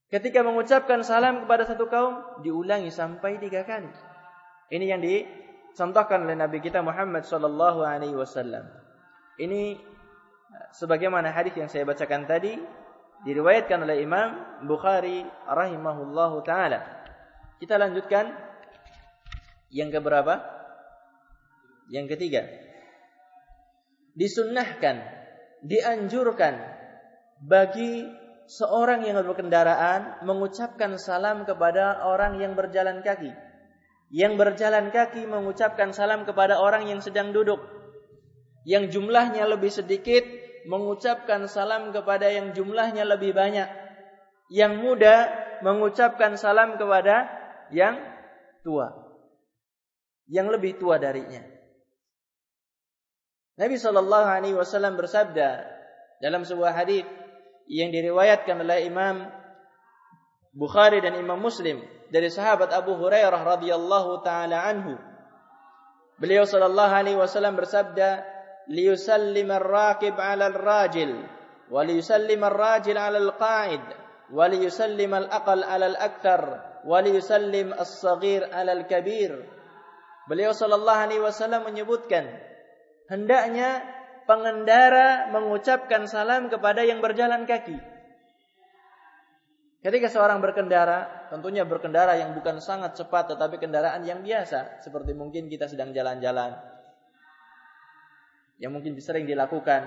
Ketika 0.09 0.41
mengucapkan 0.41 1.05
salam 1.05 1.45
kepada 1.45 1.69
satu 1.69 1.85
kaum, 1.89 2.41
diulangi 2.41 2.89
sampai 2.89 3.37
tiga 3.37 3.61
kali. 3.65 3.89
Ini 4.73 4.85
yang 4.89 5.01
dicontohkan 5.01 6.25
oleh 6.25 6.33
Nabi 6.33 6.61
kita 6.61 6.81
Muhammad 6.81 7.27
Shallallahu 7.29 7.85
Alaihi 7.85 8.17
Wasallam. 8.17 8.65
Ini 9.37 9.77
sebagaimana 10.73 11.29
hadis 11.33 11.53
yang 11.57 11.69
saya 11.69 11.85
bacakan 11.85 12.25
tadi 12.25 12.57
diriwayatkan 13.25 13.81
oleh 13.85 14.01
Imam 14.01 14.37
Bukhari 14.65 15.25
rahimahullahu 15.45 16.41
taala. 16.41 16.81
Kita 17.61 17.77
lanjutkan 17.77 18.33
yang 19.73 19.89
keberapa? 19.89 20.62
Yang 21.91 22.15
ketiga, 22.15 22.47
disunnahkan, 24.15 25.03
dianjurkan 25.65 26.59
bagi 27.43 28.07
seorang 28.47 29.07
yang 29.07 29.19
berkendaraan 29.23 30.23
mengucapkan 30.27 30.95
salam 30.99 31.43
kepada 31.43 32.03
orang 32.07 32.39
yang 32.39 32.53
berjalan 32.55 33.03
kaki. 33.03 33.31
Yang 34.13 34.33
berjalan 34.37 34.93
kaki 34.93 35.25
mengucapkan 35.25 35.89
salam 35.89 36.21
kepada 36.23 36.61
orang 36.61 36.85
yang 36.85 37.01
sedang 37.01 37.33
duduk. 37.33 37.59
Yang 38.63 38.95
jumlahnya 38.95 39.49
lebih 39.49 39.73
sedikit 39.73 40.23
mengucapkan 40.69 41.49
salam 41.49 41.91
kepada 41.91 42.29
yang 42.29 42.53
jumlahnya 42.53 43.03
lebih 43.09 43.33
banyak. 43.33 43.67
Yang 44.53 44.73
muda 44.79 45.15
mengucapkan 45.65 46.37
salam 46.37 46.77
kepada 46.77 47.25
yang 47.73 47.97
tua. 48.61 48.93
Yang 50.29 50.47
lebih 50.61 50.71
tua 50.77 51.01
darinya. 51.01 51.41
Nabi 53.53 53.77
Shallallahu 53.77 54.27
Alaihi 54.27 54.57
Wasallam 54.57 54.97
bersabda 54.97 55.61
dalam 56.23 56.41
sebuah 56.41 56.73
hadis 56.73 57.05
yang 57.67 57.91
diriwayatkan 57.93 58.59
oleh 58.59 58.87
Imam 58.87 59.29
Bukhari 60.53 61.01
dan 61.01 61.17
Imam 61.17 61.41
Muslim 61.41 61.81
dari 62.13 62.29
sahabat 62.29 62.69
Abu 62.69 62.93
Hurairah 62.93 63.41
radhiyallahu 63.41 64.21
taala 64.21 64.69
anhu. 64.69 64.93
Beliau 66.21 66.45
sallallahu 66.45 66.93
alaihi 66.93 67.17
wasallam 67.17 67.57
bersabda, 67.57 68.21
"Liyusallim 68.69 69.49
ar-raqib 69.49 70.13
'ala 70.13 70.53
ar-rajil 70.53 71.25
wa 71.73 71.81
liyusallim 71.81 72.37
ar-rajil 72.45 72.93
'ala 73.01 73.17
al-qa'id 73.17 73.81
wa 74.29 74.45
liyusallim 74.45 75.09
al-aqal 75.09 75.65
'ala 75.65 75.89
al-akthar 75.89 76.41
wa 76.85 77.01
liyusallim 77.01 77.73
as-saghir 77.73 78.45
'ala 78.45 78.77
al-kabir." 78.77 79.33
Beliau 80.29 80.53
sallallahu 80.53 81.01
alaihi 81.09 81.23
wasallam 81.25 81.65
menyebutkan 81.65 82.29
hendaknya 83.13 83.85
pengendara 84.25 85.29
mengucapkan 85.29 86.09
salam 86.09 86.49
kepada 86.49 86.81
yang 86.81 86.97
berjalan 86.97 87.45
kaki. 87.45 87.77
Ketika 89.83 90.07
seorang 90.07 90.39
berkendara, 90.39 91.27
tentunya 91.27 91.67
berkendara 91.67 92.15
yang 92.15 92.33
bukan 92.33 92.57
sangat 92.63 92.95
cepat 92.95 93.35
tetapi 93.35 93.59
kendaraan 93.59 94.01
yang 94.07 94.23
biasa, 94.23 94.79
seperti 94.81 95.11
mungkin 95.13 95.51
kita 95.51 95.67
sedang 95.67 95.91
jalan-jalan. 95.91 96.55
Yang 98.57 98.71
mungkin 98.71 98.93
sering 99.03 99.27
dilakukan, 99.27 99.83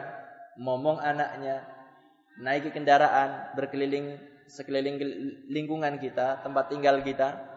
ngomong 0.60 1.00
anaknya, 1.00 1.64
naiki 2.36 2.70
kendaraan, 2.76 3.56
berkeliling 3.56 4.20
sekeliling 4.46 5.00
lingkungan 5.48 5.96
kita, 5.96 6.44
tempat 6.44 6.68
tinggal 6.68 7.00
kita, 7.00 7.56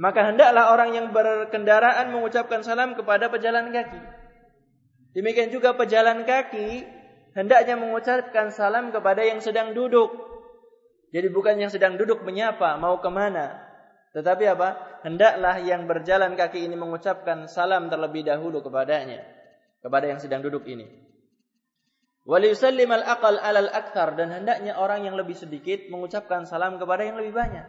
maka 0.00 0.32
hendaklah 0.32 0.72
orang 0.72 0.90
yang 0.96 1.06
berkendaraan 1.12 2.10
mengucapkan 2.10 2.64
salam 2.64 2.96
kepada 2.96 3.28
pejalan 3.28 3.70
kaki. 3.70 4.23
Demikian 5.14 5.54
juga 5.54 5.78
pejalan 5.78 6.26
kaki 6.26 6.82
hendaknya 7.38 7.78
mengucapkan 7.78 8.50
salam 8.50 8.90
kepada 8.90 9.22
yang 9.22 9.38
sedang 9.38 9.70
duduk. 9.70 10.10
Jadi 11.14 11.30
bukan 11.30 11.54
yang 11.62 11.70
sedang 11.70 11.94
duduk 11.94 12.26
menyapa 12.26 12.74
mau 12.82 12.98
kemana. 12.98 13.62
Tetapi 14.14 14.44
apa? 14.50 14.98
Hendaklah 15.06 15.62
yang 15.62 15.86
berjalan 15.86 16.34
kaki 16.34 16.66
ini 16.66 16.74
mengucapkan 16.74 17.46
salam 17.46 17.86
terlebih 17.86 18.26
dahulu 18.26 18.62
kepadanya. 18.62 19.22
Kepada 19.78 20.10
yang 20.10 20.18
sedang 20.18 20.42
duduk 20.42 20.66
ini. 20.66 20.90
Waliyusallim 22.26 22.90
al-aqal 22.90 23.38
alal 23.38 23.70
akthar. 23.70 24.18
Dan 24.18 24.34
hendaknya 24.34 24.74
orang 24.74 25.06
yang 25.06 25.14
lebih 25.14 25.38
sedikit 25.38 25.86
mengucapkan 25.90 26.46
salam 26.50 26.82
kepada 26.82 27.06
yang 27.06 27.14
lebih 27.14 27.34
banyak. 27.38 27.66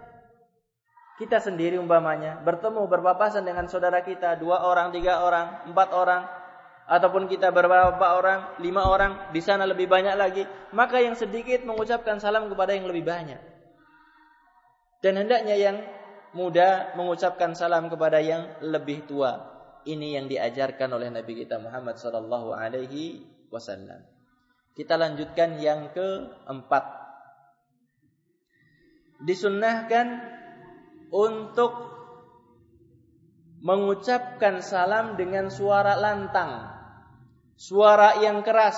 Kita 1.15 1.39
sendiri 1.39 1.79
umpamanya 1.79 2.43
bertemu 2.43 2.91
berpapasan 2.91 3.47
dengan 3.47 3.71
saudara 3.71 4.03
kita 4.03 4.35
dua 4.35 4.67
orang, 4.67 4.91
tiga 4.91 5.23
orang, 5.23 5.63
empat 5.71 5.95
orang, 5.95 6.27
ataupun 6.85 7.25
kita 7.25 7.49
beberapa 7.49 8.17
orang, 8.17 8.61
lima 8.61 8.85
orang, 8.85 9.33
di 9.33 9.41
sana 9.41 9.65
lebih 9.65 9.89
banyak 9.89 10.15
lagi, 10.17 10.43
maka 10.73 11.01
yang 11.01 11.17
sedikit 11.17 11.65
mengucapkan 11.65 12.21
salam 12.21 12.45
kepada 12.45 12.77
yang 12.77 12.85
lebih 12.85 13.05
banyak. 13.05 13.41
Dan 15.01 15.21
hendaknya 15.21 15.57
yang 15.57 15.77
muda 16.37 16.93
mengucapkan 16.93 17.57
salam 17.57 17.89
kepada 17.89 18.21
yang 18.21 18.61
lebih 18.61 19.05
tua. 19.09 19.53
Ini 19.85 20.17
yang 20.17 20.25
diajarkan 20.25 20.89
oleh 20.97 21.13
Nabi 21.13 21.45
kita 21.45 21.61
Muhammad 21.61 22.01
sallallahu 22.01 22.57
alaihi 22.57 23.21
wasallam. 23.53 24.01
Kita 24.73 24.97
lanjutkan 24.97 25.61
yang 25.61 25.93
keempat. 25.93 26.83
Disunnahkan 29.23 30.07
untuk 31.13 31.71
mengucapkan 33.63 34.59
salam 34.59 35.15
dengan 35.15 35.47
suara 35.47 35.95
lantang. 35.95 36.74
Suara 37.55 38.19
yang 38.21 38.43
keras. 38.43 38.77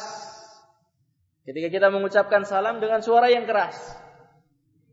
Ketika 1.43 1.67
kita 1.73 1.87
mengucapkan 1.89 2.45
salam 2.45 2.77
dengan 2.77 3.01
suara 3.01 3.29
yang 3.29 3.49
keras. 3.49 3.75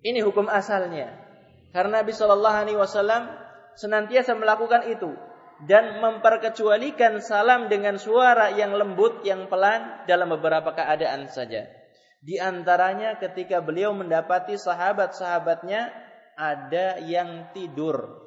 Ini 0.04 0.20
hukum 0.20 0.48
asalnya. 0.48 1.16
Karena 1.72 2.04
Nabi 2.04 2.12
Shallallahu 2.14 2.58
Alaihi 2.60 2.78
Wasallam 2.78 3.26
senantiasa 3.74 4.38
melakukan 4.38 4.86
itu 4.86 5.10
dan 5.66 5.98
memperkecualikan 5.98 7.18
salam 7.24 7.66
dengan 7.66 7.98
suara 7.98 8.54
yang 8.54 8.74
lembut, 8.74 9.22
yang 9.26 9.46
pelan 9.50 10.06
dalam 10.06 10.30
beberapa 10.30 10.74
keadaan 10.74 11.26
saja. 11.30 11.66
Di 12.24 12.40
antaranya 12.40 13.20
ketika 13.20 13.60
beliau 13.60 13.92
mendapati 13.92 14.56
sahabat-sahabatnya 14.56 15.92
ada 16.34 16.98
yang 17.04 17.50
tidur. 17.54 18.22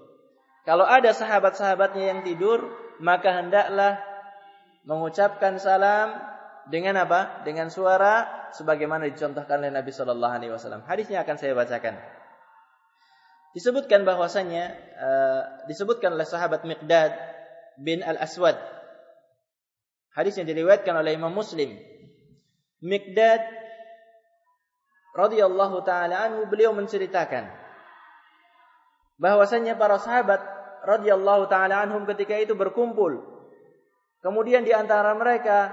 Kalau 0.67 0.83
ada 0.83 1.15
sahabat-sahabatnya 1.15 2.03
yang 2.15 2.21
tidur, 2.27 2.67
maka 2.99 3.39
hendaklah 3.39 3.99
mengucapkan 4.87 5.59
salam 5.59 6.15
dengan 6.71 6.95
apa? 7.03 7.43
Dengan 7.43 7.67
suara 7.67 8.47
sebagaimana 8.55 9.11
dicontohkan 9.11 9.59
oleh 9.59 9.75
Nabi 9.75 9.91
Shallallahu 9.91 10.33
Alaihi 10.39 10.51
Wasallam. 10.55 10.87
Hadisnya 10.87 11.27
akan 11.27 11.35
saya 11.35 11.51
bacakan. 11.51 11.99
Disebutkan 13.51 14.07
bahwasanya 14.07 14.63
uh, 14.95 15.41
disebutkan 15.67 16.15
oleh 16.15 16.23
sahabat 16.23 16.63
Miqdad 16.63 17.11
bin 17.75 17.99
Al 17.99 18.15
Aswad. 18.23 18.55
Hadis 20.15 20.39
yang 20.39 20.47
diriwayatkan 20.47 20.95
oleh 20.95 21.19
Imam 21.19 21.35
Muslim. 21.35 21.75
Miqdad 22.79 23.43
radhiyallahu 25.17 25.83
taala 25.83 26.29
anhu 26.29 26.45
beliau 26.45 26.71
menceritakan 26.77 27.49
bahwasanya 29.17 29.73
para 29.73 29.97
sahabat 29.97 30.37
radhiyallahu 30.85 31.49
taala 31.49 31.81
anhum 31.81 32.05
ketika 32.05 32.37
itu 32.37 32.53
berkumpul 32.53 33.36
Kemudian 34.27 34.67
di 34.67 34.75
antara 34.75 35.15
mereka 35.15 35.71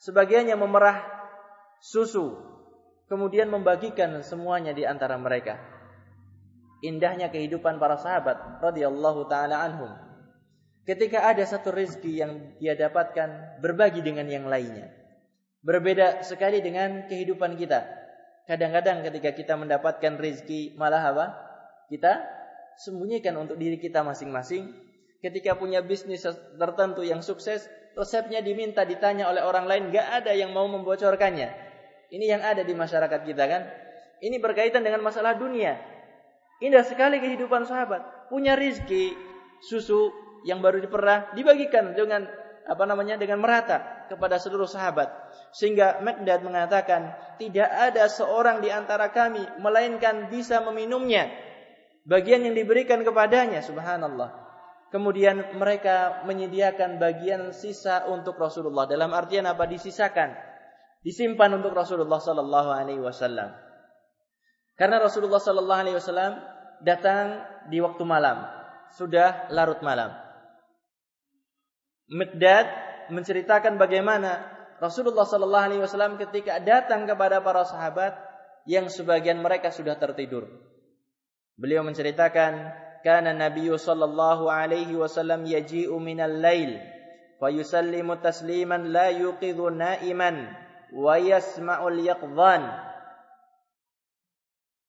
sebagiannya 0.00 0.56
memerah 0.56 0.96
susu, 1.76 2.32
kemudian 3.04 3.52
membagikan 3.52 4.16
semuanya 4.24 4.72
di 4.72 4.88
antara 4.88 5.20
mereka. 5.20 5.60
Indahnya 6.80 7.28
kehidupan 7.28 7.76
para 7.76 8.00
sahabat 8.00 8.64
radhiyallahu 8.64 9.28
taala 9.28 9.60
anhum. 9.60 9.92
Ketika 10.88 11.28
ada 11.28 11.44
satu 11.44 11.68
rezeki 11.68 12.12
yang 12.16 12.32
dia 12.56 12.80
dapatkan 12.80 13.60
berbagi 13.60 14.00
dengan 14.00 14.24
yang 14.24 14.48
lainnya. 14.48 14.96
Berbeda 15.60 16.24
sekali 16.24 16.64
dengan 16.64 17.04
kehidupan 17.12 17.60
kita. 17.60 17.84
Kadang-kadang 18.48 19.04
ketika 19.04 19.36
kita 19.36 19.52
mendapatkan 19.52 20.16
rezeki 20.16 20.80
malah 20.80 21.12
apa? 21.12 21.26
Kita 21.92 22.24
sembunyikan 22.80 23.36
untuk 23.36 23.60
diri 23.60 23.76
kita 23.76 24.00
masing-masing 24.00 24.95
ketika 25.20 25.56
punya 25.56 25.80
bisnis 25.80 26.24
tertentu 26.56 27.02
yang 27.02 27.20
sukses, 27.24 27.66
resepnya 27.96 28.44
diminta 28.44 28.84
ditanya 28.84 29.28
oleh 29.32 29.42
orang 29.42 29.64
lain, 29.64 29.88
gak 29.90 30.24
ada 30.24 30.32
yang 30.36 30.52
mau 30.52 30.68
membocorkannya. 30.68 31.48
Ini 32.12 32.24
yang 32.38 32.42
ada 32.44 32.62
di 32.62 32.74
masyarakat 32.76 33.20
kita 33.24 33.44
kan. 33.48 33.62
Ini 34.22 34.36
berkaitan 34.38 34.84
dengan 34.86 35.02
masalah 35.02 35.34
dunia. 35.34 35.76
Indah 36.62 36.86
sekali 36.86 37.20
kehidupan 37.20 37.68
sahabat. 37.68 38.30
Punya 38.32 38.56
rizki, 38.56 39.12
susu 39.60 40.08
yang 40.46 40.62
baru 40.62 40.80
diperah, 40.80 41.34
dibagikan 41.36 41.92
dengan 41.92 42.24
apa 42.66 42.84
namanya 42.86 43.18
dengan 43.18 43.42
merata 43.42 44.06
kepada 44.08 44.38
seluruh 44.38 44.66
sahabat. 44.66 45.10
Sehingga 45.52 46.00
Mekdad 46.00 46.42
mengatakan, 46.46 47.14
tidak 47.36 47.68
ada 47.68 48.06
seorang 48.06 48.62
di 48.62 48.70
antara 48.70 49.10
kami 49.10 49.42
melainkan 49.58 50.30
bisa 50.30 50.62
meminumnya. 50.62 51.28
Bagian 52.06 52.46
yang 52.46 52.54
diberikan 52.54 53.02
kepadanya, 53.02 53.62
subhanallah. 53.66 54.45
Kemudian 54.86 55.58
mereka 55.58 56.22
menyediakan 56.24 57.02
bagian 57.02 57.50
sisa 57.50 58.06
untuk 58.06 58.38
Rasulullah. 58.38 58.86
Dalam 58.86 59.10
artian 59.10 59.42
apa? 59.44 59.66
Disisakan, 59.66 60.30
disimpan 61.02 61.58
untuk 61.58 61.74
Rasulullah 61.74 62.22
Sallallahu 62.22 62.70
Alaihi 62.70 63.02
Wasallam. 63.02 63.50
Karena 64.78 65.02
Rasulullah 65.02 65.42
Sallallahu 65.42 65.82
Alaihi 65.82 65.96
Wasallam 65.98 66.38
datang 66.86 67.42
di 67.66 67.82
waktu 67.82 68.04
malam, 68.06 68.46
sudah 68.94 69.50
larut 69.50 69.82
malam. 69.82 70.14
Miqdad 72.06 72.70
menceritakan 73.10 73.82
bagaimana 73.82 74.46
Rasulullah 74.78 75.26
Sallallahu 75.26 75.66
Alaihi 75.66 75.82
Wasallam 75.82 76.14
ketika 76.20 76.62
datang 76.62 77.10
kepada 77.10 77.42
para 77.42 77.66
sahabat 77.66 78.14
yang 78.70 78.86
sebagian 78.86 79.42
mereka 79.42 79.74
sudah 79.74 79.98
tertidur. 79.98 80.46
Beliau 81.58 81.82
menceritakan 81.82 82.85
كان 83.05 83.27
النبي 83.27 83.77
صلى 83.77 84.05
الله 84.05 84.39
عليه 84.51 84.95
وسلم 84.95 85.45
يجيء 85.45 85.91
من 85.97 86.21
الليل 86.21 86.71
فيسلم 87.39 88.13
تسليما 88.13 88.77
لا 88.77 89.07
يوقظ 89.09 89.59
نائما 89.61 90.31
ويسمع 90.93 91.87
اليقظان 91.87 92.63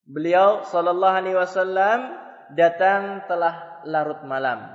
Beliau 0.03 0.66
sallallahu 0.66 1.14
alaihi 1.14 1.38
wasallam 1.38 2.11
datang 2.59 3.22
telah 3.31 3.81
larut 3.87 4.20
malam. 4.27 4.66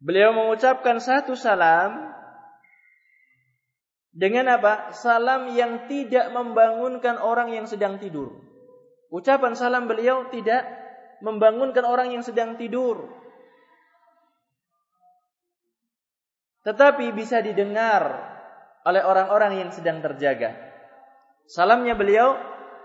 Beliau 0.00 0.32
mengucapkan 0.32 0.96
satu 0.96 1.36
salam 1.36 2.08
dengan 4.16 4.58
apa? 4.58 4.96
Salam 4.96 5.52
yang 5.52 5.86
tidak 5.92 6.32
membangunkan 6.32 7.20
orang 7.20 7.52
yang 7.52 7.68
sedang 7.68 8.00
tidur. 8.00 8.32
Ucapan 9.12 9.54
salam 9.54 9.86
beliau 9.86 10.26
tidak 10.32 10.66
membangunkan 11.19 11.83
orang 11.83 12.15
yang 12.15 12.23
sedang 12.23 12.55
tidur. 12.55 13.07
Tetapi 16.63 17.15
bisa 17.15 17.39
didengar 17.39 18.29
oleh 18.83 19.03
orang-orang 19.03 19.63
yang 19.63 19.69
sedang 19.71 20.03
terjaga. 20.03 20.55
Salamnya 21.49 21.95
beliau 21.95 22.35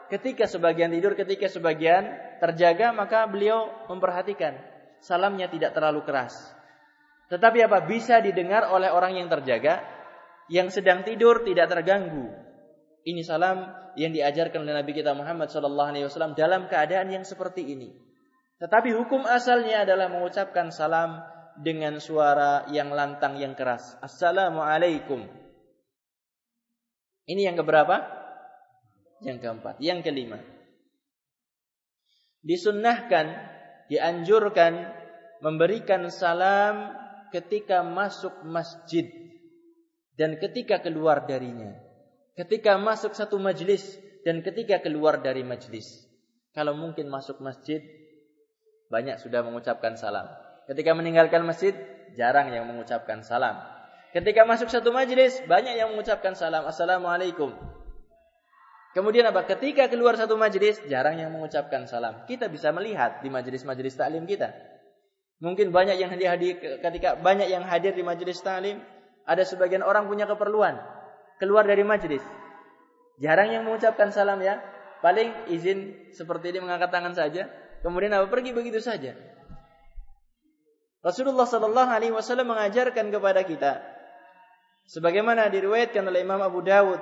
ketika 0.08 0.46
sebagian 0.48 0.94
tidur, 0.94 1.18
ketika 1.18 1.50
sebagian 1.50 2.06
terjaga, 2.40 2.94
maka 2.94 3.26
beliau 3.28 3.68
memperhatikan 3.90 4.56
salamnya 5.04 5.52
tidak 5.52 5.76
terlalu 5.76 6.00
keras. 6.06 6.32
Tetapi 7.28 7.60
apa 7.64 7.84
bisa 7.84 8.24
didengar 8.24 8.68
oleh 8.72 8.88
orang 8.88 9.20
yang 9.20 9.28
terjaga, 9.28 9.84
yang 10.48 10.72
sedang 10.72 11.04
tidur 11.04 11.44
tidak 11.44 11.72
terganggu. 11.72 12.32
Ini 13.04 13.20
salam 13.20 13.68
yang 14.00 14.16
diajarkan 14.16 14.64
oleh 14.64 14.80
Nabi 14.80 14.92
kita 14.96 15.12
Muhammad 15.12 15.52
SAW 15.52 16.32
dalam 16.32 16.68
keadaan 16.72 17.12
yang 17.12 17.24
seperti 17.24 17.68
ini. 17.68 17.92
Tetapi 18.62 18.90
hukum 18.94 19.26
asalnya 19.26 19.82
adalah 19.82 20.06
mengucapkan 20.10 20.70
salam 20.70 21.18
dengan 21.58 21.98
suara 21.98 22.66
yang 22.70 22.90
lantang 22.90 23.38
yang 23.38 23.54
keras. 23.54 23.98
Assalamualaikum. 24.02 25.26
Ini 27.24 27.50
yang 27.50 27.56
keberapa? 27.58 28.04
Yang 29.24 29.38
keempat. 29.42 29.74
Yang 29.80 30.00
kelima. 30.06 30.38
Disunnahkan, 32.44 33.26
dianjurkan 33.88 34.92
memberikan 35.40 36.12
salam 36.12 36.92
ketika 37.32 37.80
masuk 37.80 38.44
masjid 38.44 39.08
dan 40.14 40.36
ketika 40.38 40.78
keluar 40.84 41.24
darinya. 41.24 41.72
Ketika 42.34 42.76
masuk 42.76 43.14
satu 43.16 43.38
majlis 43.40 43.96
dan 44.26 44.42
ketika 44.42 44.82
keluar 44.82 45.22
dari 45.22 45.46
majlis. 45.46 46.04
Kalau 46.54 46.74
mungkin 46.74 47.10
masuk 47.10 47.42
masjid 47.42 47.82
banyak 48.88 49.20
sudah 49.20 49.44
mengucapkan 49.44 49.96
salam. 49.96 50.28
Ketika 50.64 50.96
meninggalkan 50.96 51.44
masjid, 51.44 51.76
jarang 52.16 52.48
yang 52.52 52.64
mengucapkan 52.64 53.20
salam. 53.20 53.60
Ketika 54.14 54.46
masuk 54.46 54.70
satu 54.70 54.94
majlis, 54.94 55.42
banyak 55.44 55.74
yang 55.74 55.90
mengucapkan 55.92 56.38
salam. 56.38 56.64
Assalamualaikum. 56.64 57.50
Kemudian 58.94 59.26
apa? 59.26 59.42
Ketika 59.42 59.90
keluar 59.90 60.14
satu 60.14 60.38
majlis, 60.38 60.78
jarang 60.86 61.18
yang 61.18 61.34
mengucapkan 61.34 61.84
salam. 61.90 62.22
Kita 62.30 62.46
bisa 62.46 62.70
melihat 62.70 63.20
di 63.26 63.28
majlis-majlis 63.28 63.98
taklim 63.98 64.22
kita. 64.22 64.54
Mungkin 65.42 65.74
banyak 65.74 65.98
yang 65.98 66.14
hadir 66.14 66.56
ketika 66.78 67.18
banyak 67.18 67.50
yang 67.50 67.66
hadir 67.66 67.90
di 67.90 68.06
majlis 68.06 68.38
taklim, 68.38 68.78
ada 69.26 69.42
sebagian 69.42 69.82
orang 69.82 70.06
punya 70.06 70.30
keperluan 70.30 70.78
keluar 71.42 71.66
dari 71.66 71.82
majlis. 71.82 72.22
Jarang 73.18 73.50
yang 73.50 73.66
mengucapkan 73.66 74.14
salam 74.14 74.38
ya. 74.38 74.62
Paling 75.02 75.52
izin 75.52 76.08
seperti 76.14 76.54
ini 76.54 76.64
mengangkat 76.64 76.94
tangan 76.94 77.12
saja. 77.12 77.50
Kemudian 77.84 78.16
apa? 78.16 78.32
Pergi 78.32 78.56
begitu 78.56 78.80
saja. 78.80 79.12
Rasulullah 81.04 81.44
sallallahu 81.44 81.90
alaihi 81.92 82.16
wasallam 82.16 82.48
mengajarkan 82.48 83.12
kepada 83.12 83.44
kita 83.44 83.84
sebagaimana 84.88 85.52
diriwayatkan 85.52 86.00
oleh 86.00 86.24
Imam 86.24 86.40
Abu 86.40 86.64
Dawud 86.64 86.96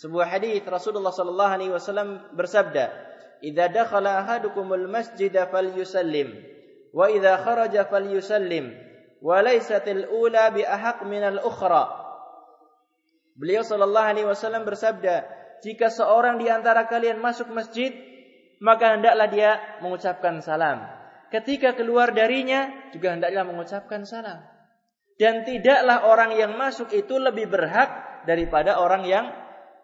sebuah 0.00 0.24
hadis 0.24 0.64
Rasulullah 0.64 1.12
sallallahu 1.12 1.52
alaihi 1.52 1.68
wasallam 1.68 2.32
bersabda, 2.32 2.88
"Idza 3.44 3.68
dakhala 3.68 4.24
ahadukumul 4.24 4.88
masjid 4.88 5.28
falyusallim 5.28 6.32
wa 6.96 7.12
idza 7.12 7.36
kharaja 7.44 7.84
falyusallim 7.92 8.72
wa 9.20 9.36
laysatil 9.44 10.08
ula 10.08 10.48
bi 10.48 10.64
ahaq 10.64 11.04
minal 11.04 11.44
ukhra." 11.44 11.92
Beliau 13.36 13.60
sallallahu 13.60 14.08
alaihi 14.16 14.24
wasallam 14.24 14.64
bersabda, 14.64 15.28
"Jika 15.60 15.92
seorang 15.92 16.40
di 16.40 16.48
antara 16.48 16.88
kalian 16.88 17.20
masuk 17.20 17.52
masjid, 17.52 17.92
maka 18.60 18.94
hendaklah 18.94 19.28
dia 19.32 19.50
mengucapkan 19.80 20.44
salam. 20.44 20.84
Ketika 21.32 21.72
keluar 21.72 22.12
darinya 22.12 22.92
juga 22.92 23.16
hendaklah 23.16 23.48
mengucapkan 23.48 24.04
salam. 24.04 24.44
Dan 25.16 25.44
tidaklah 25.44 26.08
orang 26.08 26.36
yang 26.36 26.56
masuk 26.56 26.92
itu 26.96 27.20
lebih 27.20 27.48
berhak 27.48 28.24
daripada 28.24 28.80
orang 28.80 29.04
yang 29.04 29.26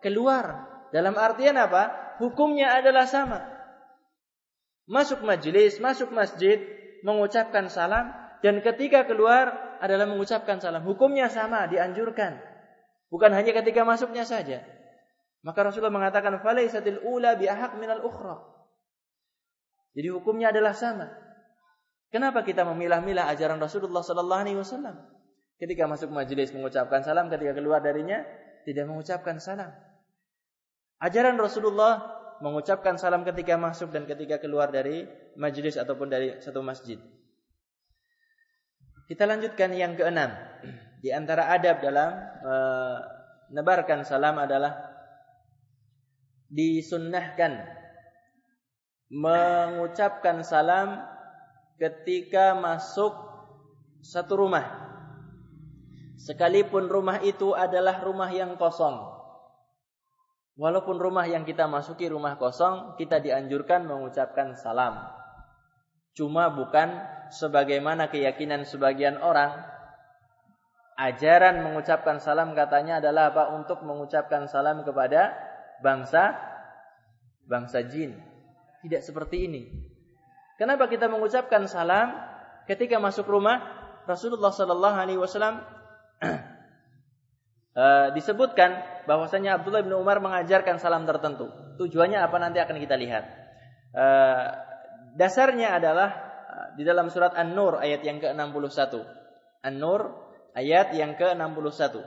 keluar. 0.01 0.65
Dalam 0.93 1.17
artian 1.17 1.57
apa? 1.61 2.17
Hukumnya 2.21 2.73
adalah 2.73 3.05
sama. 3.05 3.45
Masuk 4.89 5.21
majelis, 5.27 5.77
masuk 5.77 6.09
masjid, 6.15 6.57
mengucapkan 7.05 7.69
salam, 7.69 8.13
dan 8.41 8.65
ketika 8.65 9.05
keluar 9.05 9.77
adalah 9.83 10.09
mengucapkan 10.09 10.57
salam. 10.57 10.87
Hukumnya 10.89 11.29
sama, 11.29 11.69
dianjurkan. 11.69 12.41
Bukan 13.13 13.31
hanya 13.37 13.53
ketika 13.61 13.85
masuknya 13.85 14.25
saja. 14.25 14.65
Maka 15.45 15.69
Rasulullah 15.69 15.93
mengatakan, 15.93 16.41
"Falaisatil 16.41 17.05
ula 17.05 17.37
biahaq 17.37 17.77
minal 17.77 18.03
ukhra." 18.03 18.56
Jadi 19.97 20.09
hukumnya 20.13 20.53
adalah 20.53 20.77
sama. 20.77 21.09
Kenapa 22.13 22.45
kita 22.45 22.69
memilah-milah 22.69 23.33
ajaran 23.33 23.57
Rasulullah 23.57 24.05
sallallahu 24.05 24.43
alaihi 24.45 24.61
wasallam? 24.61 25.01
Ketika 25.57 25.89
masuk 25.89 26.13
majelis 26.13 26.53
mengucapkan 26.53 27.01
salam, 27.01 27.33
ketika 27.33 27.57
keluar 27.57 27.81
darinya 27.81 28.21
tidak 28.69 28.85
mengucapkan 28.93 29.41
salam. 29.41 29.73
Ajaran 31.01 31.41
Rasulullah 31.41 32.13
mengucapkan 32.45 33.01
salam 33.01 33.25
ketika 33.25 33.57
masuk 33.57 33.89
dan 33.89 34.05
ketika 34.05 34.37
keluar 34.37 34.69
dari 34.69 35.09
majelis 35.41 35.81
ataupun 35.81 36.13
dari 36.13 36.37
satu 36.45 36.61
masjid. 36.61 37.01
Kita 39.09 39.25
lanjutkan 39.25 39.73
yang 39.73 39.97
keenam. 39.97 40.37
Di 41.05 41.13
antara 41.13 41.53
adab 41.53 41.81
dalam 41.81 42.11
menebarkan 43.53 44.03
salam 44.03 44.37
adalah 44.43 44.75
disunnahkan 46.51 47.76
mengucapkan 49.13 50.43
salam 50.43 51.03
ketika 51.79 52.57
masuk 52.59 53.15
satu 54.03 54.47
rumah. 54.47 54.87
Sekalipun 56.17 56.89
rumah 56.89 57.21
itu 57.21 57.53
adalah 57.53 58.01
rumah 58.03 58.33
yang 58.33 58.57
kosong. 58.57 58.99
Walaupun 60.57 60.97
rumah 60.97 61.29
yang 61.29 61.45
kita 61.45 61.69
masuki 61.69 62.09
rumah 62.09 62.41
kosong, 62.41 62.97
kita 62.97 63.21
dianjurkan 63.21 63.85
mengucapkan 63.85 64.57
salam. 64.57 65.05
Cuma 66.17 66.49
bukan 66.49 66.97
sebagaimana 67.29 68.09
keyakinan 68.09 68.65
sebagian 68.65 69.21
orang 69.21 69.53
ajaran 70.97 71.61
mengucapkan 71.61 72.17
salam 72.25 72.57
katanya 72.57 73.05
adalah 73.05 73.29
apa 73.29 73.53
untuk 73.53 73.85
mengucapkan 73.85 74.49
salam 74.49 74.81
kepada 74.81 75.37
bangsa 75.85 76.33
bangsa 77.45 77.85
jin. 77.85 78.17
Tidak 78.86 79.02
seperti 79.06 79.46
ini. 79.46 79.62
Kenapa 80.58 80.90
kita 80.90 81.10
mengucapkan 81.10 81.66
salam 81.70 82.14
ketika 82.66 82.98
masuk 82.98 83.30
rumah? 83.30 83.62
Rasulullah 84.10 84.50
sallallahu 84.50 84.98
alaihi 84.98 85.22
wasallam 85.22 85.62
uh, 87.78 88.08
disebutkan 88.18 88.82
bahwasanya 89.06 89.62
Abdullah 89.62 89.86
bin 89.86 89.94
Umar 89.94 90.18
mengajarkan 90.22 90.82
salam 90.82 91.06
tertentu. 91.06 91.50
Tujuannya 91.78 92.22
apa 92.22 92.38
nanti 92.42 92.58
akan 92.58 92.78
kita 92.82 92.98
lihat. 92.98 93.24
Uh, 93.94 94.46
dasarnya 95.18 95.78
adalah 95.78 96.32
di 96.76 96.84
dalam 96.88 97.12
surat 97.12 97.36
An-Nur 97.36 97.80
ayat 97.80 98.02
yang 98.04 98.20
ke-61. 98.24 99.02
An-Nur 99.66 100.02
ayat 100.56 100.96
yang 100.96 101.16
ke-61. 101.20 102.02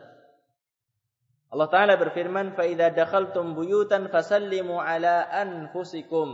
Allah 1.55 1.69
Ta'ala 1.71 1.95
berfirman, 1.95 2.59
فَإِذَا 2.59 2.99
دَخَلْتُمْ 2.99 3.55
بُيُوتًا 3.55 4.11
فَسَلِّمُوا 4.11 4.81
عَلَىٰ 4.83 5.17
أَنفُسِكُمْ 5.31 6.29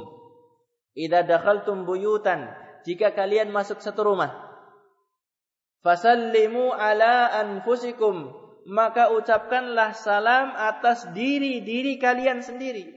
Idza 0.96 1.28
dakhaltum 1.28 1.84
buyutan, 1.84 2.56
jika 2.88 3.12
kalian 3.12 3.52
masuk 3.52 3.84
satu 3.84 4.08
rumah, 4.08 4.32
fasallimu 5.84 6.72
ala 6.72 7.36
anfusikum, 7.36 8.32
maka 8.66 9.12
ucapkanlah 9.12 9.92
salam 9.94 10.56
atas 10.56 11.06
diri-diri 11.12 12.00
kalian 12.00 12.40
sendiri. 12.40 12.96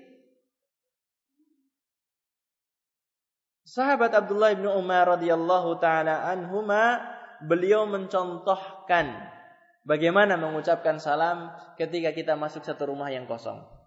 Sahabat 3.69 4.17
Abdullah 4.17 4.57
bin 4.57 4.65
Umar 4.65 5.19
radhiyallahu 5.19 5.77
taala 5.77 6.25
anhuma 6.25 7.05
beliau 7.45 7.85
mencontohkan 7.85 9.13
bagaimana 9.85 10.41
mengucapkan 10.41 10.97
salam 10.97 11.53
ketika 11.77 12.17
kita 12.17 12.33
masuk 12.33 12.65
satu 12.65 12.89
rumah 12.89 13.13
yang 13.13 13.29
kosong. 13.29 13.78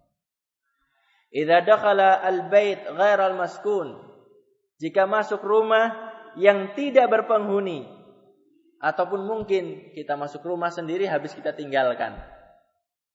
Idza 1.32 1.64
dakhala 1.64 2.20
al-bait 2.20 2.84
ghair 2.84 3.20
al-maskun 3.24 3.96
jika 4.84 5.08
masuk 5.08 5.40
rumah 5.40 6.12
yang 6.36 6.76
tidak 6.76 7.08
berpenghuni 7.08 7.88
ataupun 8.84 9.24
mungkin 9.24 9.96
kita 9.96 10.20
masuk 10.20 10.44
rumah 10.44 10.68
sendiri 10.68 11.08
habis 11.08 11.32
kita 11.32 11.56
tinggalkan 11.56 12.20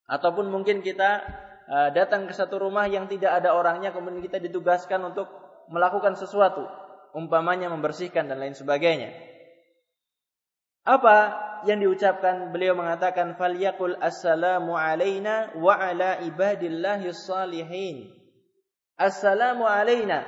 ataupun 0.08 0.48
mungkin 0.48 0.80
kita 0.80 1.26
uh, 1.68 1.88
datang 1.92 2.24
ke 2.24 2.32
satu 2.32 2.62
rumah 2.62 2.86
yang 2.86 3.10
tidak 3.10 3.42
ada 3.42 3.52
orangnya 3.52 3.90
kemudian 3.90 4.22
kita 4.22 4.38
ditugaskan 4.38 5.12
untuk 5.12 5.26
melakukan 5.70 6.14
sesuatu, 6.14 6.66
umpamanya 7.14 7.66
membersihkan 7.70 8.30
dan 8.30 8.38
lain 8.38 8.54
sebagainya. 8.54 9.12
Apa 10.86 11.16
yang 11.66 11.82
diucapkan? 11.82 12.54
Beliau 12.54 12.78
mengatakan 12.78 13.34
falyakul 13.34 13.98
assalamu 13.98 14.78
alaina 14.78 15.50
wa 15.58 15.74
ala 15.74 16.22
ibadillahi 16.22 17.10
salihin. 17.10 18.14
Assalamu 18.94 19.66
alaina 19.66 20.22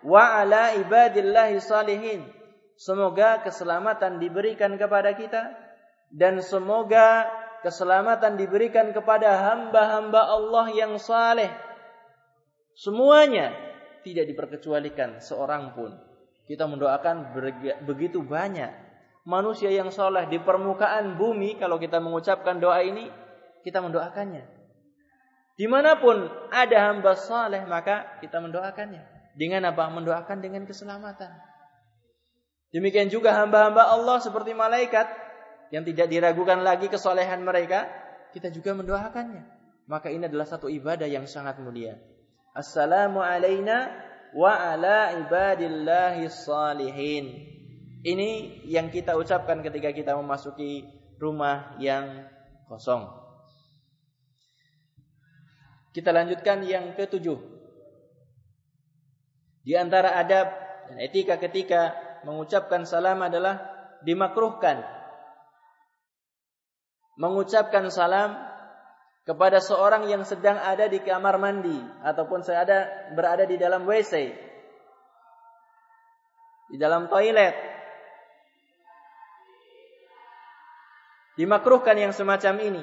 wa 0.00 0.40
ala 0.40 0.72
ibadillahi 0.80 1.60
salihin. 1.60 2.24
Semoga 2.80 3.44
keselamatan 3.44 4.16
diberikan 4.16 4.80
kepada 4.80 5.12
kita 5.12 5.52
dan 6.08 6.40
semoga 6.40 7.28
keselamatan 7.60 8.40
diberikan 8.40 8.96
kepada 8.96 9.28
hamba-hamba 9.52 10.24
Allah 10.24 10.66
yang 10.72 10.96
saleh. 10.96 11.52
Semuanya 12.72 13.52
tidak 14.06 14.24
diperkecualikan 14.24 15.20
seorang 15.20 15.76
pun. 15.76 15.92
Kita 16.48 16.64
mendoakan 16.64 17.36
begitu 17.84 18.24
banyak 18.24 18.87
manusia 19.28 19.68
yang 19.68 19.92
soleh 19.92 20.24
di 20.32 20.40
permukaan 20.40 21.20
bumi. 21.20 21.60
Kalau 21.60 21.76
kita 21.76 22.00
mengucapkan 22.00 22.56
doa 22.56 22.80
ini, 22.80 23.12
kita 23.60 23.84
mendoakannya. 23.84 24.48
Di 25.60 25.68
mana 25.68 26.00
pun 26.00 26.24
ada 26.48 26.88
hamba 26.88 27.12
soleh, 27.12 27.68
maka 27.68 28.16
kita 28.24 28.40
mendoakannya. 28.40 29.04
Dengan 29.36 29.68
apa? 29.68 29.92
Mendoakan 29.92 30.40
dengan 30.40 30.64
keselamatan. 30.64 31.28
Demikian 32.72 33.12
juga 33.12 33.36
hamba-hamba 33.36 33.92
Allah 33.92 34.16
seperti 34.24 34.56
malaikat 34.56 35.06
yang 35.68 35.84
tidak 35.84 36.08
diragukan 36.08 36.64
lagi 36.64 36.88
kesolehan 36.88 37.44
mereka, 37.44 37.84
kita 38.32 38.48
juga 38.48 38.72
mendoakannya. 38.72 39.44
Maka 39.88 40.12
ini 40.12 40.28
adalah 40.28 40.44
satu 40.48 40.68
ibadah 40.68 41.08
yang 41.08 41.24
sangat 41.24 41.60
mulia. 41.60 41.96
Assalamu 42.52 43.24
alaina 43.24 43.88
wa 44.36 44.52
ala 44.52 45.16
ibadillahi 45.16 46.28
salihin. 46.28 47.57
Ini 48.06 48.62
yang 48.70 48.94
kita 48.94 49.18
ucapkan 49.18 49.58
ketika 49.58 49.90
kita 49.90 50.14
memasuki 50.14 50.86
rumah 51.18 51.74
yang 51.82 52.30
kosong. 52.70 53.10
Kita 55.90 56.14
lanjutkan 56.14 56.62
yang 56.62 56.94
ketujuh. 56.94 57.38
Di 59.66 59.74
antara 59.74 60.14
adab 60.14 60.46
dan 60.88 60.96
etika 61.02 61.42
ketika 61.42 61.92
mengucapkan 62.22 62.86
salam 62.86 63.18
adalah 63.18 63.58
dimakruhkan. 64.06 64.86
Mengucapkan 67.18 67.90
salam 67.90 68.38
kepada 69.26 69.58
seorang 69.58 70.06
yang 70.06 70.22
sedang 70.22 70.56
ada 70.56 70.86
di 70.86 71.02
kamar 71.02 71.34
mandi 71.36 71.76
ataupun 72.06 72.46
ada 72.46 73.10
berada 73.12 73.42
di 73.42 73.58
dalam 73.58 73.84
WC 73.84 74.46
di 76.68 76.76
dalam 76.76 77.08
toilet 77.08 77.77
dimakruhkan 81.38 81.94
yang 81.94 82.10
semacam 82.10 82.58
ini 82.58 82.82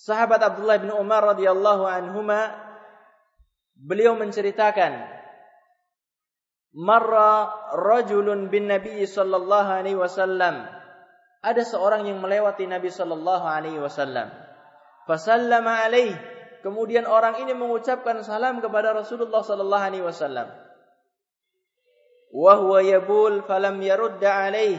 Sahabat 0.00 0.40
Abdullah 0.40 0.80
bin 0.80 0.88
Umar 0.96 1.36
radhiyallahu 1.36 1.84
anhuma 1.84 2.56
beliau 3.76 4.16
menceritakan 4.16 4.96
marra 6.72 7.52
rajulun 7.76 8.48
bin 8.48 8.64
Nabi 8.64 9.04
sallallahu 9.04 9.68
alaihi 9.68 10.00
wasallam 10.00 10.80
ada 11.40 11.64
seorang 11.64 12.04
yang 12.04 12.20
melewati 12.20 12.68
Nabi 12.68 12.92
sallallahu 12.92 13.44
alaihi 13.48 13.80
wasallam. 13.80 14.28
Fasallama 15.08 15.88
alaih. 15.88 16.12
Kemudian 16.60 17.08
orang 17.08 17.40
ini 17.40 17.56
mengucapkan 17.56 18.20
salam 18.20 18.60
kepada 18.60 18.92
Rasulullah 18.92 19.40
sallallahu 19.40 19.86
alaihi 19.88 20.04
wasallam. 20.04 20.52
Wa 22.36 22.60
huwa 22.60 22.84
yabul 22.84 23.40
falam 23.48 23.80
yarudda 23.80 24.28
alaih. 24.52 24.76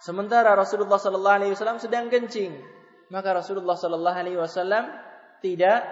Sementara 0.00 0.52
Rasulullah 0.52 1.00
sallallahu 1.00 1.36
alaihi 1.40 1.52
wasallam 1.56 1.80
sedang 1.80 2.12
kencing, 2.12 2.52
maka 3.08 3.32
Rasulullah 3.32 3.78
sallallahu 3.78 4.16
alaihi 4.16 4.38
wasallam 4.38 4.92
tidak 5.40 5.84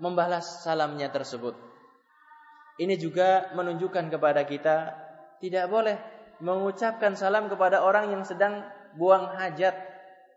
membalas 0.00 0.64
salamnya 0.64 1.08
tersebut. 1.12 1.56
Ini 2.80 2.96
juga 2.96 3.52
menunjukkan 3.52 4.08
kepada 4.08 4.44
kita 4.48 4.96
tidak 5.40 5.68
boleh 5.68 5.96
mengucapkan 6.40 7.12
salam 7.16 7.48
kepada 7.52 7.84
orang 7.84 8.12
yang 8.12 8.24
sedang 8.24 8.64
buang 8.96 9.36
hajat. 9.36 9.76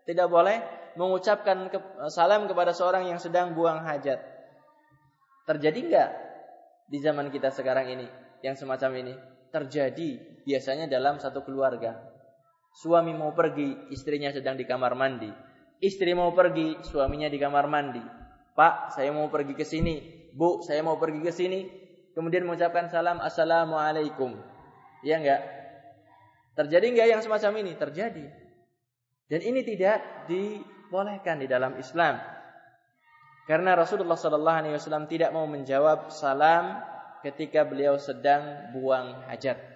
Tidak 0.04 0.28
boleh 0.28 0.60
mengucapkan 1.00 1.72
salam 2.12 2.44
kepada 2.44 2.76
seorang 2.76 3.08
yang 3.08 3.16
sedang 3.16 3.56
buang 3.56 3.80
hajat. 3.84 4.20
Terjadi 5.48 5.80
enggak 5.80 6.10
di 6.88 7.00
zaman 7.00 7.32
kita 7.32 7.48
sekarang 7.52 7.88
ini 7.88 8.06
yang 8.44 8.56
semacam 8.56 8.90
ini? 9.00 9.14
Terjadi 9.48 10.42
biasanya 10.44 10.84
dalam 10.88 11.16
satu 11.16 11.40
keluarga. 11.40 12.13
Suami 12.74 13.14
mau 13.14 13.30
pergi, 13.30 13.94
istrinya 13.94 14.34
sedang 14.34 14.58
di 14.58 14.66
kamar 14.66 14.98
mandi. 14.98 15.30
Istri 15.78 16.10
mau 16.18 16.34
pergi, 16.34 16.82
suaminya 16.82 17.30
di 17.30 17.38
kamar 17.38 17.70
mandi. 17.70 18.02
Pak, 18.54 18.98
saya 18.98 19.14
mau 19.14 19.30
pergi 19.30 19.54
ke 19.54 19.62
sini. 19.62 20.26
Bu, 20.34 20.58
saya 20.58 20.82
mau 20.82 20.98
pergi 20.98 21.22
ke 21.22 21.30
sini. 21.30 21.70
Kemudian 22.18 22.42
mengucapkan 22.42 22.90
salam, 22.90 23.22
Assalamualaikum. 23.22 24.34
Iya 25.06 25.22
enggak? 25.22 25.42
Terjadi 26.54 26.86
enggak 26.90 27.08
yang 27.14 27.22
semacam 27.22 27.62
ini? 27.62 27.72
Terjadi. 27.78 28.26
Dan 29.30 29.40
ini 29.42 29.62
tidak 29.62 30.26
dibolehkan 30.26 31.42
di 31.42 31.46
dalam 31.46 31.78
Islam. 31.78 32.18
Karena 33.44 33.76
Rasulullah 33.76 34.16
Sallallahu 34.16 34.58
Alaihi 34.64 34.74
Wasallam 34.74 35.06
tidak 35.06 35.30
mau 35.30 35.44
menjawab 35.44 36.08
salam 36.08 36.80
ketika 37.20 37.62
beliau 37.66 38.00
sedang 38.00 38.72
buang 38.72 39.26
hajat. 39.28 39.73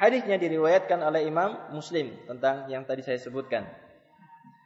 Hadisnya 0.00 0.40
diriwayatkan 0.40 0.96
oleh 1.04 1.28
Imam 1.28 1.76
Muslim 1.76 2.16
tentang 2.24 2.72
yang 2.72 2.88
tadi 2.88 3.04
saya 3.04 3.20
sebutkan. 3.20 3.68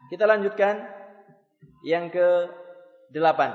Kita 0.06 0.30
lanjutkan 0.30 0.78
yang 1.82 2.06
ke 2.06 2.54
delapan. 3.10 3.50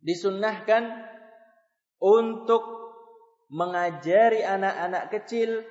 Disunnahkan 0.00 1.04
untuk 2.00 2.64
mengajari 3.52 4.40
anak-anak 4.40 5.12
kecil 5.12 5.68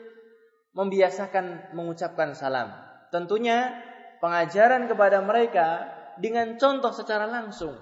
membiasakan 0.77 1.73
mengucapkan 1.73 2.37
salam. 2.37 2.69
Tentunya 3.09 3.73
pengajaran 4.21 4.85
kepada 4.85 5.25
mereka 5.25 5.89
dengan 6.21 6.53
contoh 6.61 6.93
secara 6.93 7.25
langsung. 7.25 7.73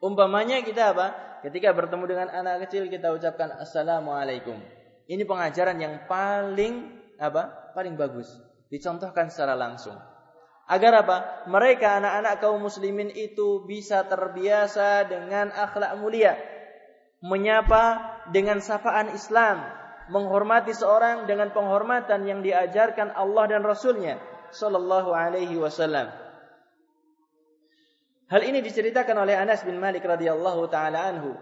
Umpamanya 0.00 0.64
kita 0.64 0.96
apa? 0.96 1.06
Ketika 1.44 1.76
bertemu 1.76 2.04
dengan 2.08 2.28
anak 2.32 2.64
kecil 2.64 2.88
kita 2.88 3.12
ucapkan 3.12 3.52
assalamualaikum. 3.60 4.77
Ini 5.08 5.24
pengajaran 5.24 5.80
yang 5.80 6.04
paling 6.04 7.00
apa? 7.16 7.72
Paling 7.72 7.96
bagus. 7.96 8.28
Dicontohkan 8.68 9.32
secara 9.32 9.56
langsung. 9.56 9.96
Agar 10.68 11.00
apa? 11.00 11.48
Mereka 11.48 12.04
anak-anak 12.04 12.34
kaum 12.44 12.60
muslimin 12.60 13.08
itu 13.08 13.64
bisa 13.64 14.04
terbiasa 14.04 15.08
dengan 15.08 15.48
akhlak 15.48 15.96
mulia 15.96 16.36
menyapa 17.18 17.98
dengan 18.30 18.62
sapaan 18.62 19.10
Islam, 19.10 19.66
menghormati 20.12 20.70
seorang 20.70 21.26
dengan 21.26 21.50
penghormatan 21.50 22.22
yang 22.28 22.40
diajarkan 22.46 23.10
Allah 23.14 23.44
dan 23.50 23.62
Rasulnya 23.66 24.22
Sallallahu 24.54 25.10
Alaihi 25.10 25.58
Wasallam. 25.58 26.14
Hal 28.28 28.42
ini 28.44 28.60
diceritakan 28.60 29.24
oleh 29.24 29.34
Anas 29.34 29.64
bin 29.64 29.80
Malik 29.80 30.04
radhiyallahu 30.04 30.68
taala 30.68 31.08
anhu. 31.08 31.32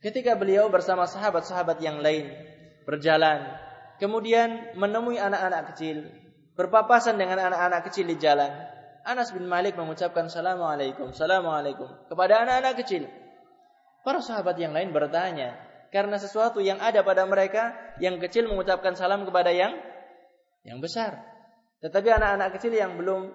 Ketika 0.00 0.34
beliau 0.34 0.66
bersama 0.72 1.04
sahabat-sahabat 1.04 1.78
yang 1.84 2.00
lain 2.00 2.32
berjalan, 2.84 3.46
kemudian 3.98 4.74
menemui 4.78 5.18
anak-anak 5.18 5.74
kecil, 5.74 6.10
berpapasan 6.58 7.16
dengan 7.16 7.38
anak-anak 7.38 7.86
kecil 7.90 8.06
di 8.08 8.16
jalan. 8.18 8.50
Anas 9.02 9.34
bin 9.34 9.50
Malik 9.50 9.74
mengucapkan 9.74 10.30
Assalamualaikum, 10.30 11.10
Assalamualaikum 11.10 11.90
kepada 12.06 12.46
anak-anak 12.46 12.74
kecil. 12.82 13.10
Para 14.02 14.22
sahabat 14.22 14.58
yang 14.58 14.74
lain 14.74 14.90
bertanya, 14.90 15.54
karena 15.90 16.18
sesuatu 16.18 16.58
yang 16.62 16.78
ada 16.78 17.02
pada 17.02 17.26
mereka, 17.26 17.74
yang 17.98 18.18
kecil 18.18 18.50
mengucapkan 18.50 18.94
salam 18.94 19.26
kepada 19.26 19.50
yang 19.50 19.74
yang 20.62 20.78
besar. 20.78 21.18
Tetapi 21.82 22.08
anak-anak 22.14 22.58
kecil 22.58 22.78
yang 22.78 22.94
belum 22.94 23.34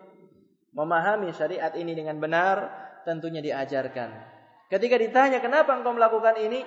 memahami 0.71 1.35
syariat 1.35 1.71
ini 1.75 1.91
dengan 1.95 2.19
benar, 2.19 2.71
tentunya 3.03 3.43
diajarkan. 3.43 4.09
Ketika 4.67 4.95
ditanya, 4.99 5.39
"Kenapa 5.43 5.75
engkau 5.75 5.95
melakukan 5.95 6.39
ini?" 6.39 6.63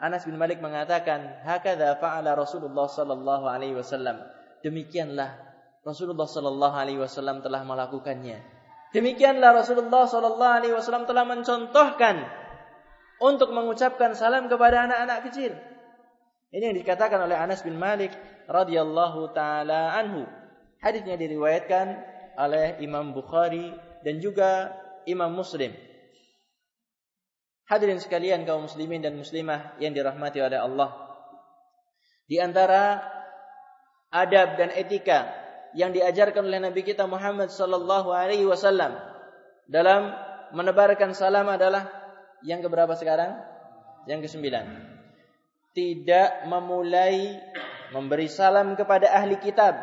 Anas 0.00 0.24
bin 0.24 0.40
Malik 0.40 0.64
mengatakan, 0.64 1.44
"Hakadha 1.44 2.00
fa'ala 2.00 2.32
Rasulullah 2.32 2.88
sallallahu 2.88 3.44
alaihi 3.44 3.76
wasallam." 3.76 4.24
Demikianlah 4.64 5.36
Rasulullah 5.84 6.28
sallallahu 6.28 6.76
alaihi 6.76 7.00
wasallam 7.00 7.40
telah 7.44 7.64
melakukannya. 7.64 8.40
Demikianlah 8.96 9.54
Rasulullah 9.54 10.04
sallallahu 10.08 10.56
alaihi 10.60 10.74
wasallam 10.74 11.04
telah 11.04 11.24
mencontohkan 11.28 12.26
untuk 13.20 13.52
mengucapkan 13.52 14.16
salam 14.16 14.48
kepada 14.48 14.88
anak-anak 14.88 15.28
kecil. 15.28 15.52
Ini 16.50 16.74
yang 16.74 16.78
dikatakan 16.82 17.20
oleh 17.22 17.38
Anas 17.38 17.62
bin 17.62 17.78
Malik 17.78 18.10
radhiyallahu 18.50 19.30
taala 19.36 19.94
anhu. 19.94 20.26
Hadisnya 20.82 21.14
diriwayatkan 21.14 21.86
oleh 22.40 22.80
Imam 22.82 23.12
Bukhari 23.14 23.70
dan 24.02 24.18
juga 24.18 24.74
Imam 25.04 25.30
Muslim. 25.30 25.70
Hadirin 27.70 28.02
sekalian 28.02 28.42
kaum 28.42 28.66
muslimin 28.66 28.98
dan 28.98 29.14
muslimah 29.14 29.78
yang 29.78 29.94
dirahmati 29.94 30.42
oleh 30.42 30.58
Allah. 30.58 30.90
Di 32.26 32.42
antara 32.42 32.98
adab 34.10 34.58
dan 34.58 34.74
etika 34.74 35.30
yang 35.78 35.94
diajarkan 35.94 36.50
oleh 36.50 36.58
Nabi 36.58 36.82
kita 36.82 37.06
Muhammad 37.06 37.54
sallallahu 37.54 38.10
alaihi 38.10 38.42
wasallam 38.42 38.98
dalam 39.70 40.10
menebarkan 40.50 41.14
salam 41.14 41.46
adalah 41.46 41.86
yang 42.42 42.58
keberapa 42.58 42.90
sekarang? 42.98 43.38
Yang 44.10 44.26
kesembilan. 44.26 44.66
Tidak 45.70 46.50
memulai 46.50 47.38
memberi 47.94 48.26
salam 48.26 48.74
kepada 48.74 49.14
ahli 49.14 49.38
kitab. 49.38 49.78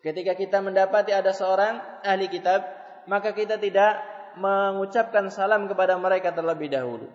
Ketika 0.00 0.32
kita 0.32 0.64
mendapati 0.64 1.12
ada 1.12 1.36
seorang 1.36 1.76
ahli 2.08 2.32
kitab, 2.32 2.64
maka 3.04 3.36
kita 3.36 3.60
tidak 3.60 4.17
mengucapkan 4.38 5.28
salam 5.28 5.66
kepada 5.66 5.98
mereka 5.98 6.30
terlebih 6.30 6.70
dahulu. 6.70 7.10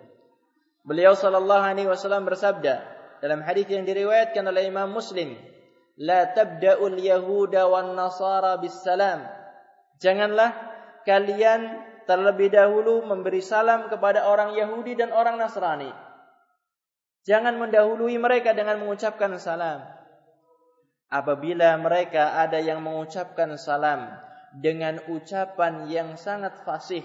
Beliau 0.84 1.16
sallallahu 1.16 1.64
alaihi 1.64 1.88
wasallam 1.88 2.28
bersabda 2.28 2.84
dalam 3.24 3.40
hadis 3.40 3.64
yang 3.72 3.88
diriwayatkan 3.88 4.44
oleh 4.44 4.68
Imam 4.68 4.92
Muslim, 4.92 5.32
"La 5.96 6.28
tabda'ul 6.28 7.00
yahuda 7.00 7.64
wan 7.66 7.96
nasara 7.96 8.60
bis 8.60 8.76
salam." 8.84 9.24
Janganlah 9.98 10.52
kalian 11.08 11.80
terlebih 12.04 12.52
dahulu 12.52 13.04
memberi 13.08 13.40
salam 13.40 13.88
kepada 13.88 14.28
orang 14.28 14.52
Yahudi 14.52 14.96
dan 14.96 15.10
orang 15.12 15.40
Nasrani. 15.40 15.88
Jangan 17.24 17.56
mendahului 17.56 18.20
mereka 18.20 18.52
dengan 18.52 18.76
mengucapkan 18.84 19.32
salam. 19.40 19.80
Apabila 21.08 21.72
mereka 21.80 22.36
ada 22.36 22.60
yang 22.60 22.84
mengucapkan 22.84 23.56
salam 23.56 24.12
dengan 24.54 25.02
ucapan 25.10 25.90
yang 25.90 26.14
sangat 26.14 26.62
fasih. 26.62 27.02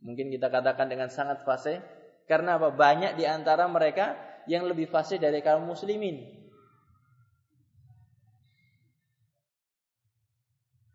Mungkin 0.00 0.32
kita 0.32 0.48
katakan 0.48 0.88
dengan 0.88 1.08
sangat 1.08 1.44
fasih 1.44 1.80
karena 2.28 2.60
apa? 2.60 2.72
Banyak 2.72 3.16
di 3.16 3.24
antara 3.24 3.68
mereka 3.68 4.16
yang 4.48 4.64
lebih 4.68 4.88
fasih 4.88 5.20
dari 5.20 5.40
kaum 5.44 5.64
muslimin. 5.68 6.40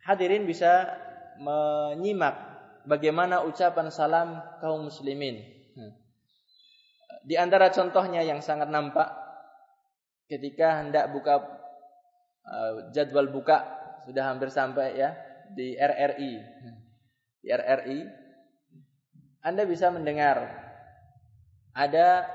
Hadirin 0.06 0.46
bisa 0.46 0.90
menyimak 1.42 2.38
bagaimana 2.86 3.42
ucapan 3.42 3.90
salam 3.90 4.38
kaum 4.62 4.86
muslimin. 4.86 5.42
Hmm. 5.74 5.94
Di 7.26 7.36
antara 7.42 7.74
contohnya 7.74 8.22
yang 8.22 8.40
sangat 8.46 8.70
nampak 8.70 9.10
ketika 10.30 10.82
hendak 10.82 11.10
buka 11.10 11.42
uh, 12.46 12.90
jadwal 12.94 13.30
buka 13.34 13.85
sudah 14.06 14.24
hampir 14.32 14.54
sampai 14.54 14.96
ya 14.96 15.18
di 15.52 15.74
RRI. 15.76 16.34
Di 17.42 17.48
RRI 17.50 18.00
Anda 19.46 19.66
bisa 19.70 19.94
mendengar 19.94 20.42
ada 21.76 22.26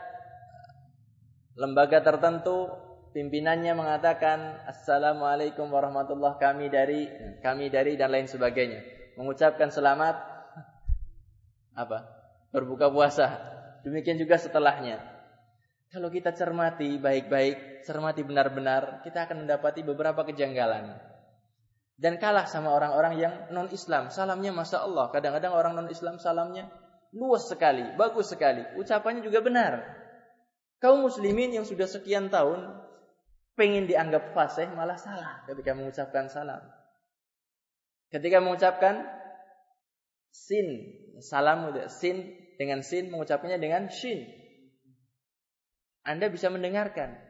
lembaga 1.58 1.98
tertentu 2.04 2.70
pimpinannya 3.10 3.74
mengatakan 3.74 4.62
assalamualaikum 4.70 5.66
warahmatullah 5.66 6.38
kami 6.38 6.70
dari 6.70 7.10
kami 7.42 7.66
dari 7.72 7.98
dan 7.98 8.14
lain 8.14 8.30
sebagainya. 8.30 8.82
Mengucapkan 9.18 9.74
selamat 9.74 10.16
apa? 11.74 11.98
Berbuka 12.54 12.90
puasa. 12.90 13.26
Demikian 13.82 14.20
juga 14.20 14.38
setelahnya. 14.38 15.02
Kalau 15.90 16.06
kita 16.06 16.30
cermati 16.30 17.02
baik-baik 17.02 17.82
cermati 17.82 18.22
benar-benar 18.22 19.02
kita 19.02 19.26
akan 19.26 19.42
mendapati 19.42 19.82
beberapa 19.82 20.22
kejanggalan 20.22 21.09
dan 22.00 22.16
kalah 22.16 22.48
sama 22.48 22.72
orang-orang 22.72 23.20
yang 23.20 23.34
non 23.52 23.68
Islam 23.68 24.08
salamnya 24.08 24.56
masya 24.56 24.82
Allah 24.88 25.12
kadang-kadang 25.12 25.52
orang 25.52 25.76
non 25.76 25.88
Islam 25.92 26.16
salamnya 26.16 26.72
luas 27.12 27.44
sekali 27.44 27.84
bagus 28.00 28.32
sekali 28.32 28.64
ucapannya 28.80 29.20
juga 29.20 29.44
benar 29.44 29.84
kaum 30.80 31.04
muslimin 31.04 31.52
yang 31.52 31.68
sudah 31.68 31.84
sekian 31.84 32.32
tahun 32.32 32.80
pengen 33.60 33.84
dianggap 33.84 34.32
fasih 34.32 34.72
malah 34.72 34.96
salah 34.96 35.44
ketika 35.44 35.76
mengucapkan 35.76 36.32
salam. 36.32 36.64
Ketika 38.08 38.40
mengucapkan 38.40 39.04
sin, 40.32 40.66
salam 41.20 41.68
udah 41.68 41.92
sin 41.92 42.24
dengan 42.56 42.80
sin, 42.80 43.12
mengucapkannya 43.12 43.60
dengan 43.60 43.92
shin. 43.92 44.24
Anda 46.08 46.32
bisa 46.32 46.48
mendengarkan. 46.48 47.20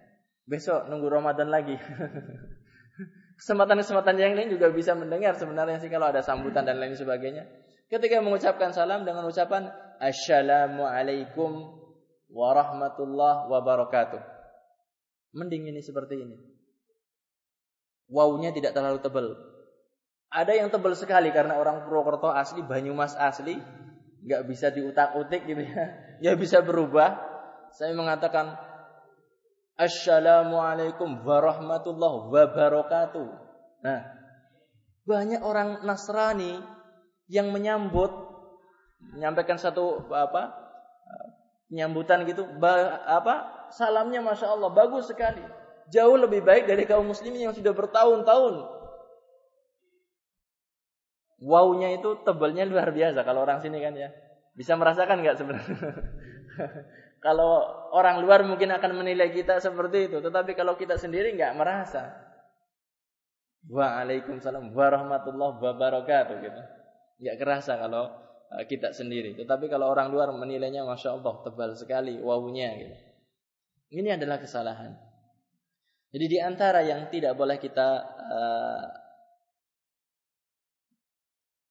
Besok 0.47 0.87
nunggu 0.87 1.11
Ramadan 1.11 1.51
lagi. 1.51 1.75
Kesempatan-kesempatan 3.41 4.21
yang 4.21 4.37
lain 4.37 4.53
juga 4.53 4.69
bisa 4.69 4.93
mendengar 4.93 5.33
sebenarnya 5.33 5.81
sih 5.81 5.89
kalau 5.89 6.13
ada 6.13 6.21
sambutan 6.21 6.61
dan 6.61 6.77
lain 6.77 6.93
sebagainya. 6.93 7.49
Ketika 7.89 8.21
mengucapkan 8.21 8.77
salam 8.77 9.09
dengan 9.09 9.25
ucapan 9.25 9.73
Assalamualaikum 9.97 11.81
warahmatullahi 12.29 13.49
wabarakatuh. 13.49 14.21
Mending 15.33 15.73
ini 15.73 15.81
seperti 15.81 16.21
ini. 16.21 16.37
Wawnya 18.13 18.53
tidak 18.53 18.77
terlalu 18.77 19.01
tebal. 19.01 19.27
Ada 20.31 20.61
yang 20.61 20.69
tebal 20.69 20.93
sekali 20.93 21.33
karena 21.33 21.57
orang 21.57 21.89
Purwokerto 21.89 22.29
asli, 22.29 22.61
Banyumas 22.61 23.17
asli, 23.17 23.57
nggak 24.21 24.43
bisa 24.47 24.69
diutak-utik 24.69 25.49
gitu 25.49 25.65
ya. 25.65 25.85
Ya 26.29 26.33
bisa 26.37 26.61
berubah. 26.61 27.17
Saya 27.73 27.97
mengatakan 27.97 28.53
Assalamualaikum 29.81 31.25
warahmatullahi 31.25 32.29
wabarakatuh. 32.29 33.29
Nah, 33.81 34.01
banyak 35.09 35.41
orang 35.41 35.89
Nasrani 35.89 36.61
yang 37.33 37.49
menyambut 37.49 38.13
menyampaikan 39.17 39.57
satu 39.57 40.05
apa 40.13 40.53
penyambutan 41.73 42.29
gitu 42.29 42.45
apa 43.09 43.65
salamnya 43.73 44.21
masya 44.21 44.53
Allah 44.53 44.69
bagus 44.69 45.09
sekali. 45.09 45.41
Jauh 45.89 46.21
lebih 46.21 46.45
baik 46.45 46.69
dari 46.69 46.85
kaum 46.85 47.09
muslimin 47.09 47.49
yang 47.49 47.57
sudah 47.57 47.73
bertahun-tahun. 47.73 48.61
Wownya 51.41 51.97
itu 51.97 52.21
tebalnya 52.21 52.69
luar 52.69 52.93
biasa 52.93 53.25
kalau 53.25 53.49
orang 53.49 53.65
sini 53.65 53.81
kan 53.81 53.97
ya. 53.97 54.13
Bisa 54.53 54.77
merasakan 54.77 55.25
nggak 55.25 55.41
sebenarnya 55.41 55.73
kalau 57.21 57.65
orang 57.93 58.25
luar 58.25 58.43
mungkin 58.43 58.73
akan 58.73 59.05
menilai 59.05 59.31
kita 59.33 59.61
seperti 59.61 60.09
itu 60.09 60.19
tetapi 60.25 60.57
kalau 60.57 60.75
kita 60.75 60.97
sendiri 60.97 61.33
nggak 61.37 61.57
merasa 61.57 62.29
Waalaikumsalam 63.69 64.73
warahmatullahi 64.73 65.61
wabarakatuh 65.61 66.37
gitu 66.41 66.63
nggak 67.21 67.37
kerasa 67.37 67.77
kalau 67.77 68.09
uh, 68.51 68.65
kita 68.67 68.91
sendiri. 68.91 69.39
Tetapi 69.39 69.71
kalau 69.71 69.93
orang 69.93 70.11
luar 70.11 70.33
menilainya 70.35 70.83
masya 70.83 71.15
Allah 71.15 71.35
tebal 71.47 71.71
sekali 71.79 72.19
wawunya 72.19 72.69
gitu. 72.81 72.97
Ini 74.01 74.19
adalah 74.19 74.39
kesalahan. 74.39 74.95
Jadi 76.11 76.27
di 76.27 76.39
antara 76.43 76.83
yang 76.83 77.07
tidak 77.11 77.39
boleh 77.39 77.59
kita 77.59 77.89
uh, 78.19 78.87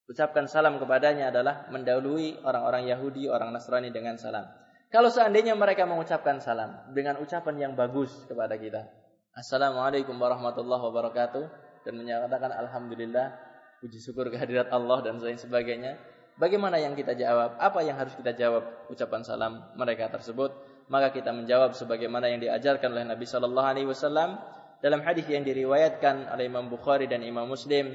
ucapkan 0.07 0.47
salam 0.47 0.79
kepadanya 0.79 1.31
adalah 1.31 1.67
mendahului 1.67 2.39
orang-orang 2.43 2.87
Yahudi, 2.87 3.27
orang 3.27 3.51
Nasrani 3.51 3.91
dengan 3.91 4.15
salam. 4.15 4.47
Kalau 4.89 5.13
seandainya 5.13 5.53
mereka 5.53 5.85
mengucapkan 5.85 6.41
salam 6.41 6.73
dengan 6.97 7.21
ucapan 7.21 7.61
yang 7.61 7.73
bagus 7.77 8.09
kepada 8.25 8.57
kita. 8.57 8.89
Assalamualaikum 9.37 10.17
warahmatullahi 10.17 10.81
wabarakatuh 10.81 11.43
dan 11.85 11.93
menyatakan 11.93 12.49
alhamdulillah 12.49 13.37
puji 13.85 14.01
syukur 14.01 14.33
kehadirat 14.33 14.73
Allah 14.73 15.05
dan 15.05 15.21
lain 15.21 15.37
sebagainya. 15.37 15.93
Bagaimana 16.41 16.81
yang 16.81 16.97
kita 16.97 17.13
jawab? 17.13 17.61
Apa 17.61 17.85
yang 17.85 18.01
harus 18.01 18.17
kita 18.17 18.33
jawab 18.33 18.89
ucapan 18.89 19.21
salam 19.21 19.61
mereka 19.77 20.09
tersebut? 20.09 20.57
Maka 20.89 21.13
kita 21.13 21.37
menjawab 21.37 21.77
sebagaimana 21.77 22.25
yang 22.25 22.41
diajarkan 22.41 22.89
oleh 22.89 23.05
Nabi 23.05 23.29
Shallallahu 23.29 23.69
Alaihi 23.69 23.85
Wasallam 23.85 24.41
dalam 24.81 25.05
hadis 25.05 25.29
yang 25.29 25.45
diriwayatkan 25.45 26.33
oleh 26.33 26.49
Imam 26.49 26.65
Bukhari 26.65 27.05
dan 27.05 27.21
Imam 27.21 27.45
Muslim. 27.45 27.93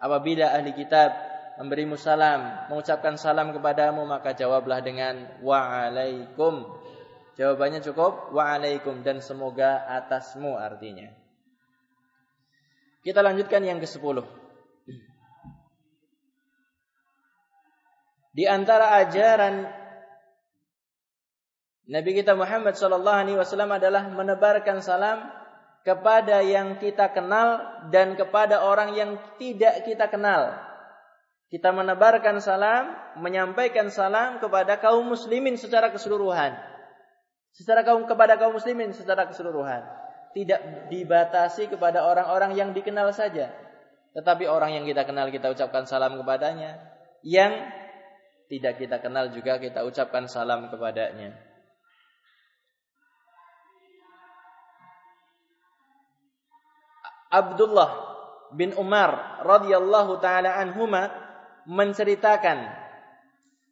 Apabila 0.00 0.56
ahli 0.56 0.72
kitab 0.72 1.12
memberimu 1.60 2.00
salam, 2.00 2.72
mengucapkan 2.72 3.20
salam 3.20 3.52
kepadamu, 3.52 4.08
maka 4.08 4.32
jawablah 4.32 4.80
dengan 4.80 5.28
waalaikum. 5.44 6.64
Jawabannya 7.36 7.84
cukup 7.84 8.32
waalaikum 8.32 9.04
dan 9.04 9.20
semoga 9.20 9.84
atasmu 9.84 10.56
artinya. 10.56 11.12
Kita 13.04 13.20
lanjutkan 13.20 13.60
yang 13.60 13.76
ke-10. 13.76 14.24
Di 18.30 18.44
antara 18.48 18.96
ajaran 19.04 19.68
Nabi 21.90 22.10
kita 22.14 22.38
Muhammad 22.38 22.78
sallallahu 22.78 23.20
alaihi 23.26 23.38
wasallam 23.40 23.74
adalah 23.74 24.06
menebarkan 24.06 24.78
salam 24.78 25.26
kepada 25.82 26.38
yang 26.38 26.78
kita 26.78 27.10
kenal 27.10 27.58
dan 27.90 28.14
kepada 28.14 28.62
orang 28.62 28.94
yang 28.94 29.18
tidak 29.42 29.82
kita 29.82 30.06
kenal. 30.06 30.69
Kita 31.50 31.74
menebarkan 31.74 32.38
salam, 32.38 32.94
menyampaikan 33.18 33.90
salam 33.90 34.38
kepada 34.38 34.78
kaum 34.78 35.02
muslimin 35.02 35.58
secara 35.58 35.90
keseluruhan. 35.90 36.54
Secara 37.50 37.82
kaum 37.82 38.06
kepada 38.06 38.38
kaum 38.38 38.54
muslimin 38.54 38.94
secara 38.94 39.26
keseluruhan. 39.26 39.82
Tidak 40.30 40.86
dibatasi 40.94 41.66
kepada 41.66 42.06
orang-orang 42.06 42.54
yang 42.54 42.70
dikenal 42.70 43.10
saja. 43.10 43.50
Tetapi 44.14 44.46
orang 44.46 44.78
yang 44.78 44.84
kita 44.86 45.02
kenal 45.02 45.26
kita 45.34 45.50
ucapkan 45.50 45.90
salam 45.90 46.14
kepadanya. 46.22 46.78
Yang 47.26 47.66
tidak 48.46 48.78
kita 48.78 49.02
kenal 49.02 49.34
juga 49.34 49.58
kita 49.58 49.82
ucapkan 49.82 50.30
salam 50.30 50.70
kepadanya. 50.70 51.34
Abdullah 57.30 57.90
bin 58.54 58.74
Umar 58.74 59.42
radhiyallahu 59.46 60.18
taala 60.18 60.58
anhuma 60.58 61.29
menceritakan 61.70 62.66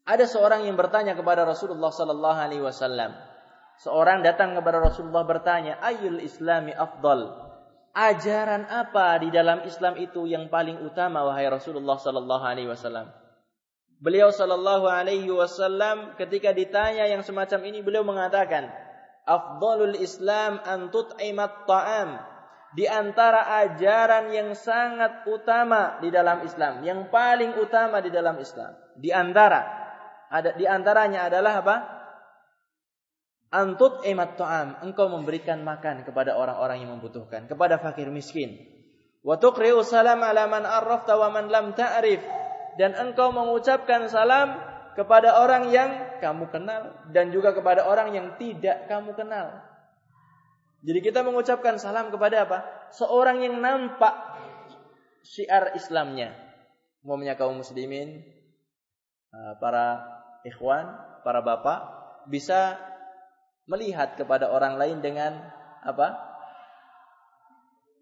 ada 0.07 0.25
seorang 0.25 0.71
yang 0.71 0.79
bertanya 0.79 1.19
kepada 1.19 1.43
Rasulullah 1.43 1.91
sallallahu 1.91 2.39
alaihi 2.39 2.63
wasallam. 2.63 3.13
Seorang 3.83 4.23
datang 4.23 4.55
kepada 4.55 4.79
Rasulullah 4.79 5.27
bertanya, 5.27 5.83
"Ayyul 5.83 6.23
Islami 6.23 6.71
afdal?" 6.73 7.51
Ajaran 7.99 8.71
apa 8.71 9.19
di 9.19 9.35
dalam 9.35 9.67
Islam 9.67 9.99
itu 9.99 10.31
yang 10.31 10.47
paling 10.47 10.79
utama 10.87 11.27
wahai 11.27 11.51
Rasulullah 11.51 11.99
sallallahu 11.99 12.45
alaihi 12.47 12.71
wasallam? 12.71 13.11
Beliau 13.99 14.31
sallallahu 14.31 14.87
alaihi 14.87 15.27
wasallam 15.35 16.15
ketika 16.15 16.55
ditanya 16.55 17.11
yang 17.11 17.27
semacam 17.27 17.67
ini 17.67 17.83
beliau 17.83 18.07
mengatakan, 18.07 18.71
"Afdalul 19.27 19.99
Islam 19.99 20.63
an 20.63 20.95
tut'imat 20.95 21.67
ta'am." 21.67 22.38
Di 22.77 22.85
antara 22.85 23.49
ajaran 23.65 24.29
yang 24.29 24.53
sangat 24.53 25.25
utama 25.25 25.97
di 26.05 26.13
dalam 26.13 26.45
Islam, 26.45 26.85
yang 26.85 27.09
paling 27.09 27.57
utama 27.57 28.05
di 28.05 28.13
dalam 28.13 28.37
Islam. 28.37 28.77
Di 28.99 29.09
antara 29.09 29.79
ada 30.29 30.53
di 30.53 30.69
antaranya 30.69 31.33
adalah 31.33 31.65
apa? 31.65 31.77
Antut 33.49 34.05
emat 34.05 34.37
ta'am, 34.37 34.85
engkau 34.85 35.09
memberikan 35.09 35.65
makan 35.65 36.05
kepada 36.05 36.37
orang-orang 36.37 36.85
yang 36.85 36.93
membutuhkan, 37.01 37.49
kepada 37.49 37.81
fakir 37.81 38.13
miskin. 38.13 38.61
Wa 39.25 39.41
tuqri'u 39.41 39.81
salam 39.81 40.21
ala 40.21 40.45
man 40.45 40.69
arrafta 40.69 41.17
wa 41.17 41.33
man 41.33 41.49
lam 41.49 41.73
ta'rif 41.73 42.21
dan 42.77 42.93
engkau 42.93 43.33
mengucapkan 43.33 44.05
salam 44.13 44.61
kepada 44.93 45.41
orang 45.41 45.73
yang 45.73 45.91
kamu 46.21 46.51
kenal 46.53 46.93
dan 47.09 47.33
juga 47.33 47.57
kepada 47.57 47.89
orang 47.89 48.13
yang 48.13 48.37
tidak 48.37 48.85
kamu 48.85 49.17
kenal. 49.17 49.65
Jadi 50.79 50.99
kita 51.03 51.27
mengucapkan 51.27 51.77
salam 51.77 52.15
kepada 52.15 52.47
apa? 52.47 52.59
Seorang 52.95 53.43
yang 53.43 53.59
nampak 53.59 54.15
syiar 55.27 55.75
Islamnya. 55.75 56.35
Umumnya 57.03 57.35
kaum 57.35 57.59
muslimin, 57.59 58.23
eh, 59.33 59.55
para 59.59 60.03
ikhwan, 60.47 60.95
para 61.27 61.43
bapak 61.43 61.79
bisa 62.31 62.79
melihat 63.67 64.15
kepada 64.15 64.51
orang 64.51 64.79
lain 64.79 64.99
dengan 65.03 65.39
apa? 65.83 66.15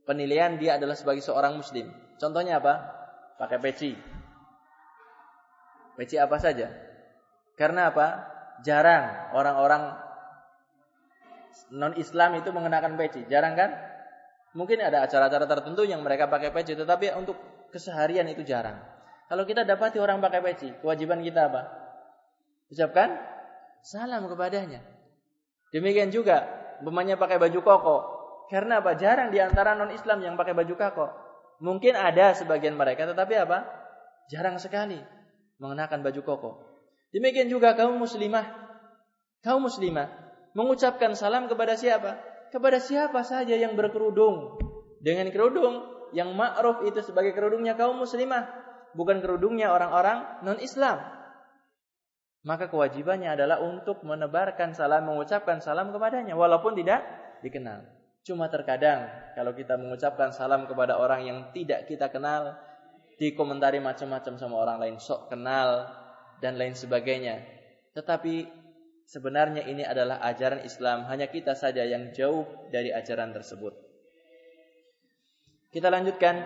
Penilaian 0.06 0.54
dia 0.60 0.78
adalah 0.78 0.94
sebagai 0.94 1.24
seorang 1.24 1.58
muslim. 1.58 1.90
Contohnya 2.20 2.62
apa? 2.62 2.94
Pakai 3.36 3.58
peci, 3.60 3.92
Peci 5.96 6.20
apa 6.20 6.36
saja. 6.36 6.68
Karena 7.56 7.88
apa? 7.88 8.36
Jarang 8.60 9.32
orang-orang 9.32 9.96
non-Islam 11.72 12.38
itu 12.40 12.48
mengenakan 12.52 12.94
peci. 12.98 13.24
Jarang 13.28 13.54
kan? 13.56 13.70
Mungkin 14.56 14.80
ada 14.80 15.04
acara-acara 15.04 15.44
tertentu 15.44 15.84
yang 15.84 16.00
mereka 16.00 16.28
pakai 16.32 16.48
peci, 16.48 16.72
tetapi 16.72 17.12
untuk 17.12 17.36
keseharian 17.68 18.24
itu 18.32 18.40
jarang. 18.40 18.80
Kalau 19.28 19.44
kita 19.44 19.66
dapati 19.66 20.00
orang 20.00 20.22
pakai 20.22 20.40
peci, 20.40 20.68
kewajiban 20.80 21.20
kita 21.20 21.52
apa? 21.52 21.62
Ucapkan 22.72 23.20
salam 23.84 24.24
kepadanya. 24.30 24.80
Demikian 25.74 26.08
juga, 26.08 26.46
umpamanya 26.80 27.20
pakai 27.20 27.36
baju 27.36 27.60
koko. 27.60 27.96
Karena 28.48 28.80
apa? 28.80 28.94
Jarang 28.96 29.34
di 29.34 29.42
antara 29.42 29.74
non-Islam 29.76 30.22
yang 30.24 30.34
pakai 30.38 30.54
baju 30.54 30.74
koko. 30.78 31.06
Mungkin 31.60 31.92
ada 31.98 32.32
sebagian 32.32 32.78
mereka, 32.78 33.04
tetapi 33.04 33.34
apa? 33.36 33.66
Jarang 34.32 34.56
sekali 34.56 34.98
mengenakan 35.60 36.00
baju 36.00 36.20
koko. 36.22 36.50
Demikian 37.12 37.52
juga 37.52 37.76
kaum 37.76 37.98
muslimah. 37.98 38.46
Kaum 39.44 39.66
muslimah 39.68 40.25
mengucapkan 40.56 41.12
salam 41.12 41.46
kepada 41.52 41.76
siapa? 41.76 42.16
Kepada 42.48 42.80
siapa 42.80 43.20
saja 43.20 43.52
yang 43.52 43.76
berkerudung. 43.76 44.56
Dengan 45.04 45.28
kerudung 45.28 45.84
yang 46.16 46.32
ma'ruf 46.32 46.80
itu 46.88 47.04
sebagai 47.04 47.36
kerudungnya 47.36 47.76
kaum 47.76 48.00
muslimah, 48.00 48.48
bukan 48.96 49.20
kerudungnya 49.20 49.68
orang-orang 49.68 50.40
non-Islam. 50.40 51.12
maka 52.46 52.70
kewajibannya 52.70 53.34
adalah 53.34 53.58
untuk 53.58 54.06
menebarkan 54.06 54.70
salam, 54.70 55.10
mengucapkan 55.10 55.58
salam 55.58 55.90
kepadanya 55.90 56.38
walaupun 56.38 56.78
tidak 56.78 57.02
dikenal. 57.42 57.82
Cuma 58.22 58.46
terkadang 58.46 59.10
kalau 59.34 59.50
kita 59.50 59.74
mengucapkan 59.74 60.30
salam 60.30 60.70
kepada 60.70 60.94
orang 60.94 61.26
yang 61.26 61.38
tidak 61.50 61.90
kita 61.90 62.06
kenal, 62.06 62.54
dikomentari 63.18 63.82
macam-macam 63.82 64.38
sama 64.38 64.62
orang 64.62 64.78
lain, 64.78 64.96
sok 65.02 65.26
kenal 65.26 65.90
dan 66.38 66.54
lain 66.54 66.78
sebagainya. 66.78 67.42
Tetapi 67.98 68.65
sebenarnya 69.06 69.62
ini 69.64 69.86
adalah 69.86 70.20
ajaran 70.26 70.66
Islam, 70.66 71.06
hanya 71.06 71.30
kita 71.30 71.54
saja 71.54 71.86
yang 71.86 72.12
jauh 72.12 72.44
dari 72.68 72.90
ajaran 72.90 73.32
tersebut. 73.32 73.74
Kita 75.70 75.88
lanjutkan. 75.88 76.42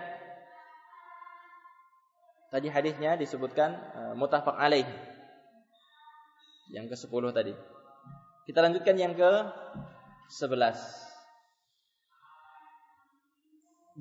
Tadi 2.51 2.67
hadisnya 2.67 3.15
disebutkan 3.15 3.71
uh, 3.95 4.13
mutafaq 4.15 4.59
alaih. 4.59 4.83
Yang 6.71 6.95
ke-10 6.95 7.23
tadi. 7.31 7.53
Kita 8.43 8.59
lanjutkan 8.59 8.95
yang 8.99 9.15
ke-11 9.15 10.75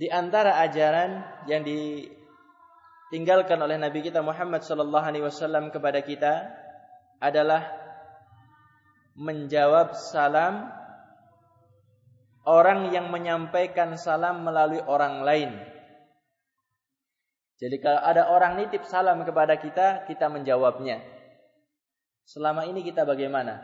di 0.00 0.06
antara 0.06 0.62
ajaran 0.62 1.44
yang 1.50 1.66
ditinggalkan 1.66 3.58
oleh 3.58 3.76
Nabi 3.76 4.00
kita 4.06 4.22
Muhammad 4.22 4.62
wasallam 4.64 5.68
kepada 5.74 6.00
kita 6.00 6.46
adalah 7.20 7.79
menjawab 9.20 9.92
salam 9.92 10.72
orang 12.48 12.88
yang 12.88 13.12
menyampaikan 13.12 14.00
salam 14.00 14.40
melalui 14.48 14.80
orang 14.80 15.20
lain. 15.20 15.50
Jadi 17.60 17.76
kalau 17.84 18.00
ada 18.00 18.32
orang 18.32 18.56
nitip 18.56 18.88
salam 18.88 19.20
kepada 19.28 19.60
kita, 19.60 20.08
kita 20.08 20.32
menjawabnya. 20.32 21.04
Selama 22.24 22.64
ini 22.64 22.80
kita 22.80 23.04
bagaimana? 23.04 23.60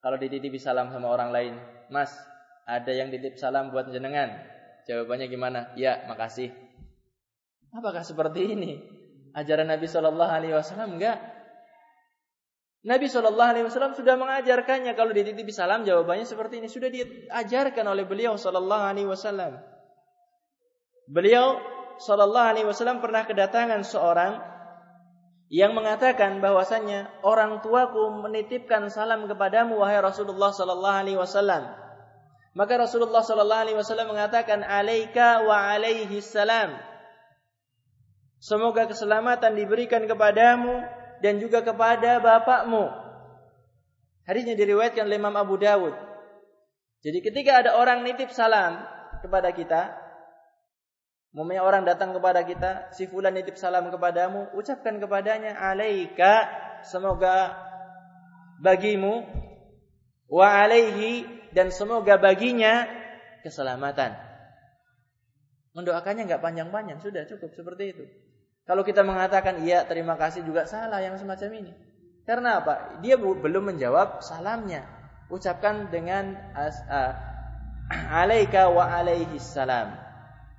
Kalau 0.00 0.16
dititipi 0.16 0.56
salam 0.56 0.88
sama 0.88 1.12
orang 1.12 1.28
lain, 1.28 1.54
Mas, 1.92 2.16
ada 2.64 2.88
yang 2.88 3.12
titip 3.12 3.36
salam 3.36 3.68
buat 3.76 3.92
jenengan. 3.92 4.32
Jawabannya 4.88 5.28
gimana? 5.28 5.60
Ya, 5.76 6.08
makasih. 6.08 6.56
Apakah 7.76 8.00
seperti 8.00 8.56
ini? 8.56 8.80
Ajaran 9.36 9.68
Nabi 9.68 9.84
Shallallahu 9.84 10.32
Alaihi 10.32 10.56
Wasallam 10.56 10.96
enggak? 10.96 11.35
Nabi 12.86 13.10
Shallallahu 13.10 13.50
Alaihi 13.50 13.66
Wasallam 13.66 13.98
sudah 13.98 14.14
mengajarkannya 14.14 14.94
kalau 14.94 15.10
dititipi 15.10 15.50
salam 15.50 15.82
jawabannya 15.82 16.22
seperti 16.22 16.62
ini 16.62 16.70
sudah 16.70 16.86
diajarkan 16.86 17.82
oleh 17.82 18.06
beliau 18.06 18.38
Shallallahu 18.38 18.84
Alaihi 18.86 19.10
Wasallam. 19.10 19.58
Beliau 21.10 21.58
Shallallahu 21.98 22.46
Alaihi 22.54 22.66
Wasallam 22.70 23.02
pernah 23.02 23.26
kedatangan 23.26 23.82
seorang 23.82 24.38
yang 25.50 25.74
mengatakan 25.74 26.38
bahwasannya 26.38 27.26
orang 27.26 27.58
tuaku 27.58 28.22
menitipkan 28.22 28.86
salam 28.86 29.26
kepadamu 29.26 29.82
wahai 29.82 29.98
Rasulullah 29.98 30.54
Shallallahu 30.54 30.98
Alaihi 31.02 31.18
Wasallam. 31.18 31.86
Maka 32.56 32.80
Rasulullah 32.80 33.20
sallallahu 33.20 33.62
alaihi 33.68 33.76
wasallam 33.76 34.16
mengatakan 34.16 34.64
alaika 34.64 35.44
wa 35.44 35.76
alaihi 35.76 36.24
salam. 36.24 36.72
Semoga 38.40 38.88
keselamatan 38.88 39.60
diberikan 39.60 40.08
kepadamu 40.08 40.80
dan 41.24 41.38
juga 41.40 41.64
kepada 41.64 42.18
bapakmu. 42.20 42.88
Hadisnya 44.26 44.58
diriwayatkan 44.58 45.06
oleh 45.06 45.18
Imam 45.20 45.36
Abu 45.38 45.56
Dawud. 45.56 45.94
Jadi 47.00 47.18
ketika 47.22 47.62
ada 47.62 47.78
orang 47.78 48.02
nitip 48.02 48.34
salam 48.34 48.82
kepada 49.22 49.54
kita, 49.54 50.06
Mumanya 51.36 51.68
orang 51.68 51.84
datang 51.84 52.16
kepada 52.16 52.48
kita, 52.48 52.88
si 52.96 53.04
fulan 53.12 53.36
nitip 53.36 53.60
salam 53.60 53.92
kepadamu, 53.92 54.56
ucapkan 54.56 54.96
kepadanya 54.96 55.52
alaika, 55.52 56.48
semoga 56.80 57.52
bagimu 58.64 59.20
wa 60.32 60.48
alaihi 60.48 61.28
dan 61.52 61.68
semoga 61.68 62.16
baginya 62.16 62.88
keselamatan. 63.44 64.16
Mendoakannya 65.76 66.24
nggak 66.24 66.40
panjang-panjang, 66.40 67.04
sudah 67.04 67.28
cukup 67.28 67.52
seperti 67.52 67.84
itu. 67.92 68.04
Kalau 68.66 68.82
kita 68.82 69.06
mengatakan 69.06 69.62
iya 69.62 69.86
terima 69.86 70.18
kasih 70.18 70.42
juga 70.42 70.66
salah 70.66 70.98
yang 70.98 71.14
semacam 71.14 71.50
ini. 71.54 71.72
Karena 72.26 72.58
apa? 72.58 72.98
Dia 72.98 73.14
belum 73.14 73.70
menjawab 73.70 74.18
salamnya. 74.26 74.82
Ucapkan 75.30 75.86
dengan 75.86 76.34
as, 76.50 76.74
uh, 76.90 77.14
alaika 78.26 78.66
wa 78.66 78.82
alaihi 78.82 79.38
salam. 79.38 79.94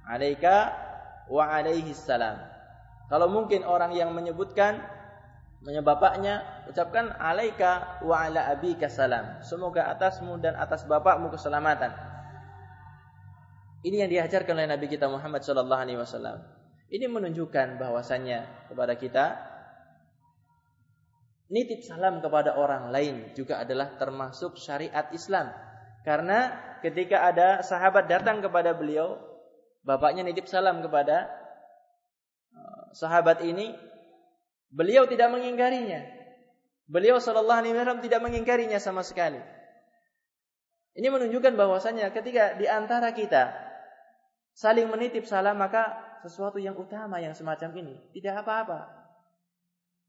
Alaika 0.08 0.72
wa 1.28 1.51
alaihi 1.51 1.91
salam. 1.91 2.39
Kalau 3.12 3.28
mungkin 3.28 3.68
orang 3.68 3.91
yang 3.91 4.16
menyebutkan 4.16 4.80
bapaknya 5.84 6.64
ucapkan 6.72 7.12
alaika 7.20 7.99
wa 8.08 8.24
ala 8.24 8.47
abika 8.47 8.88
salam. 8.88 9.43
Semoga 9.43 9.91
atasmu 9.91 10.39
dan 10.39 10.55
atas 10.55 10.88
bapakmu 10.88 11.28
keselamatan. 11.36 11.91
Ini 13.84 14.08
yang 14.08 14.12
diajarkan 14.12 14.55
oleh 14.55 14.72
Nabi 14.72 14.88
kita 14.88 15.12
Muhammad 15.12 15.43
sallallahu 15.43 15.84
alaihi 15.84 15.99
wasallam. 15.99 16.57
Ini 16.88 17.06
menunjukkan 17.12 17.80
bahwasannya 17.80 18.72
kepada 18.72 18.94
kita 18.96 19.26
nitip 21.52 21.84
salam 21.84 22.20
kepada 22.20 22.56
orang 22.60 22.92
lain 22.92 23.32
juga 23.36 23.60
adalah 23.64 23.96
termasuk 24.00 24.56
syariat 24.56 25.08
Islam. 25.12 25.52
Karena 26.08 26.56
ketika 26.80 27.28
ada 27.28 27.60
sahabat 27.60 28.08
datang 28.08 28.40
kepada 28.40 28.72
beliau, 28.72 29.20
bapaknya 29.84 30.24
nitip 30.24 30.48
salam 30.48 30.80
kepada 30.80 31.28
uh, 32.56 32.96
sahabat 32.96 33.44
ini, 33.44 33.76
Beliau 34.68 35.08
tidak 35.08 35.32
mengingkarinya. 35.32 36.04
Beliau 36.88 37.20
sallallahu 37.20 38.04
tidak 38.04 38.20
mengingkarinya 38.24 38.80
sama 38.80 39.04
sekali. 39.04 39.40
Ini 40.98 41.08
menunjukkan 41.14 41.54
bahwasanya 41.54 42.10
ketika 42.12 42.58
di 42.58 42.66
antara 42.66 43.14
kita 43.14 43.54
saling 44.58 44.90
menitip 44.90 45.30
salam 45.30 45.62
maka 45.62 45.94
sesuatu 46.24 46.57
yang 46.57 46.74
utama 46.78 47.22
yang 47.22 47.36
semacam 47.36 47.70
ini 47.78 47.95
tidak 48.15 48.45
apa-apa. 48.45 48.88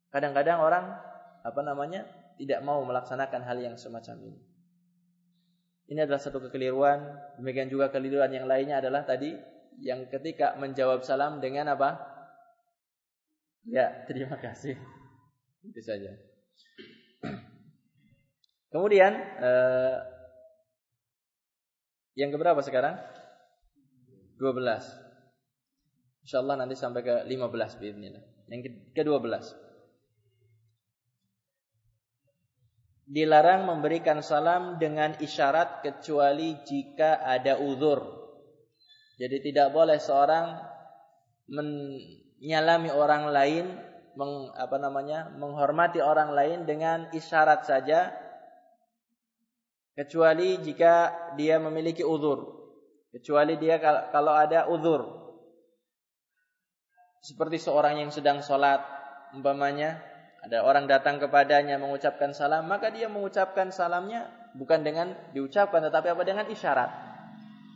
Kadang-kadang 0.09 0.65
orang 0.65 0.85
apa 1.45 1.61
namanya 1.61 2.09
tidak 2.39 2.65
mau 2.65 2.81
melaksanakan 2.87 3.43
hal 3.45 3.59
yang 3.61 3.77
semacam 3.77 4.33
ini. 4.33 4.41
Ini 5.89 6.05
adalah 6.05 6.21
satu 6.21 6.39
kekeliruan. 6.45 7.01
Demikian 7.41 7.73
juga 7.73 7.89
keliruan 7.89 8.29
yang 8.29 8.45
lainnya 8.45 8.81
adalah 8.81 9.09
tadi 9.09 9.33
yang 9.81 10.05
ketika 10.13 10.55
menjawab 10.61 11.01
salam 11.01 11.41
dengan 11.41 11.73
apa? 11.73 11.97
Ya, 13.65 14.05
terima 14.09 14.37
kasih. 14.37 14.77
Itu 15.65 15.81
saja. 15.81 16.13
Kemudian 18.69 19.13
eh, 19.41 19.97
yang 22.21 22.31
keberapa 22.35 22.61
sekarang? 22.61 23.01
12. 24.37 25.08
Insyaallah 26.29 26.61
nanti 26.61 26.77
sampai 26.77 27.01
ke 27.01 27.15
15 27.25 27.81
bismillah. 27.81 28.21
Yang 28.53 28.77
ke-12. 28.93 29.49
Dilarang 33.09 33.65
memberikan 33.65 34.21
salam 34.21 34.77
dengan 34.77 35.17
isyarat 35.25 35.81
kecuali 35.81 36.53
jika 36.69 37.25
ada 37.25 37.57
uzur. 37.57 38.29
Jadi 39.17 39.41
tidak 39.41 39.73
boleh 39.73 39.97
seorang 39.97 40.53
men 41.49 41.97
nyalami 42.45 42.93
orang 42.93 43.33
lain, 43.33 43.65
meng, 44.13 44.53
apa 44.53 44.77
namanya, 44.77 45.33
menghormati 45.33 46.05
orang 46.05 46.37
lain 46.37 46.69
dengan 46.69 47.09
isyarat 47.09 47.65
saja, 47.65 48.13
kecuali 49.97 50.61
jika 50.61 51.09
dia 51.41 51.57
memiliki 51.57 52.05
uzur. 52.05 52.53
Kecuali 53.17 53.57
dia 53.57 53.81
kalau 54.13 54.37
ada 54.37 54.69
uzur. 54.69 55.28
Seperti 57.19 57.59
seorang 57.59 57.99
yang 57.99 58.11
sedang 58.15 58.39
sholat, 58.41 58.79
umpamanya, 59.35 59.99
ada 60.39 60.63
orang 60.63 60.87
datang 60.87 61.19
kepadanya 61.19 61.77
mengucapkan 61.83 62.31
salam, 62.31 62.71
maka 62.71 62.95
dia 62.95 63.11
mengucapkan 63.11 63.75
salamnya 63.75 64.31
bukan 64.55 64.87
dengan 64.87 65.13
diucapkan, 65.35 65.83
tetapi 65.83 66.15
apa 66.15 66.23
dengan 66.23 66.47
isyarat. 66.47 66.91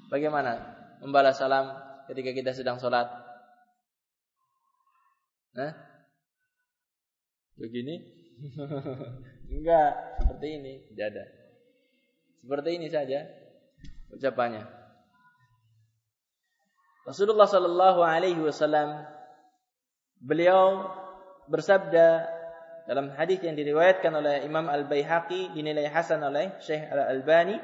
Bagaimana 0.09 0.63
membalas 1.03 1.43
salam 1.43 1.75
ketika 2.07 2.31
kita 2.31 2.55
sedang 2.55 2.79
sholat? 2.79 3.11
Hah? 5.59 5.73
Begini? 7.59 7.99
Enggak, 9.53 9.91
seperti 10.23 10.49
ini, 10.49 10.73
tidak 10.95 11.07
ada. 11.13 11.25
Seperti 12.43 12.71
ini 12.79 12.87
saja 12.89 13.19
ucapannya. 14.15 14.65
Rasulullah 17.03 17.51
sallallahu 17.51 18.01
alaihi 18.07 18.39
wasallam 18.39 19.03
beliau 20.23 20.87
bersabda 21.51 22.31
dalam 22.87 23.11
hadis 23.15 23.43
yang 23.43 23.59
diriwayatkan 23.59 24.15
oleh 24.15 24.47
Imam 24.47 24.71
Al-Baihaqi 24.71 25.55
dinilai 25.55 25.91
hasan 25.91 26.23
oleh 26.23 26.55
Syekh 26.63 26.87
Al-Albani, 26.91 27.59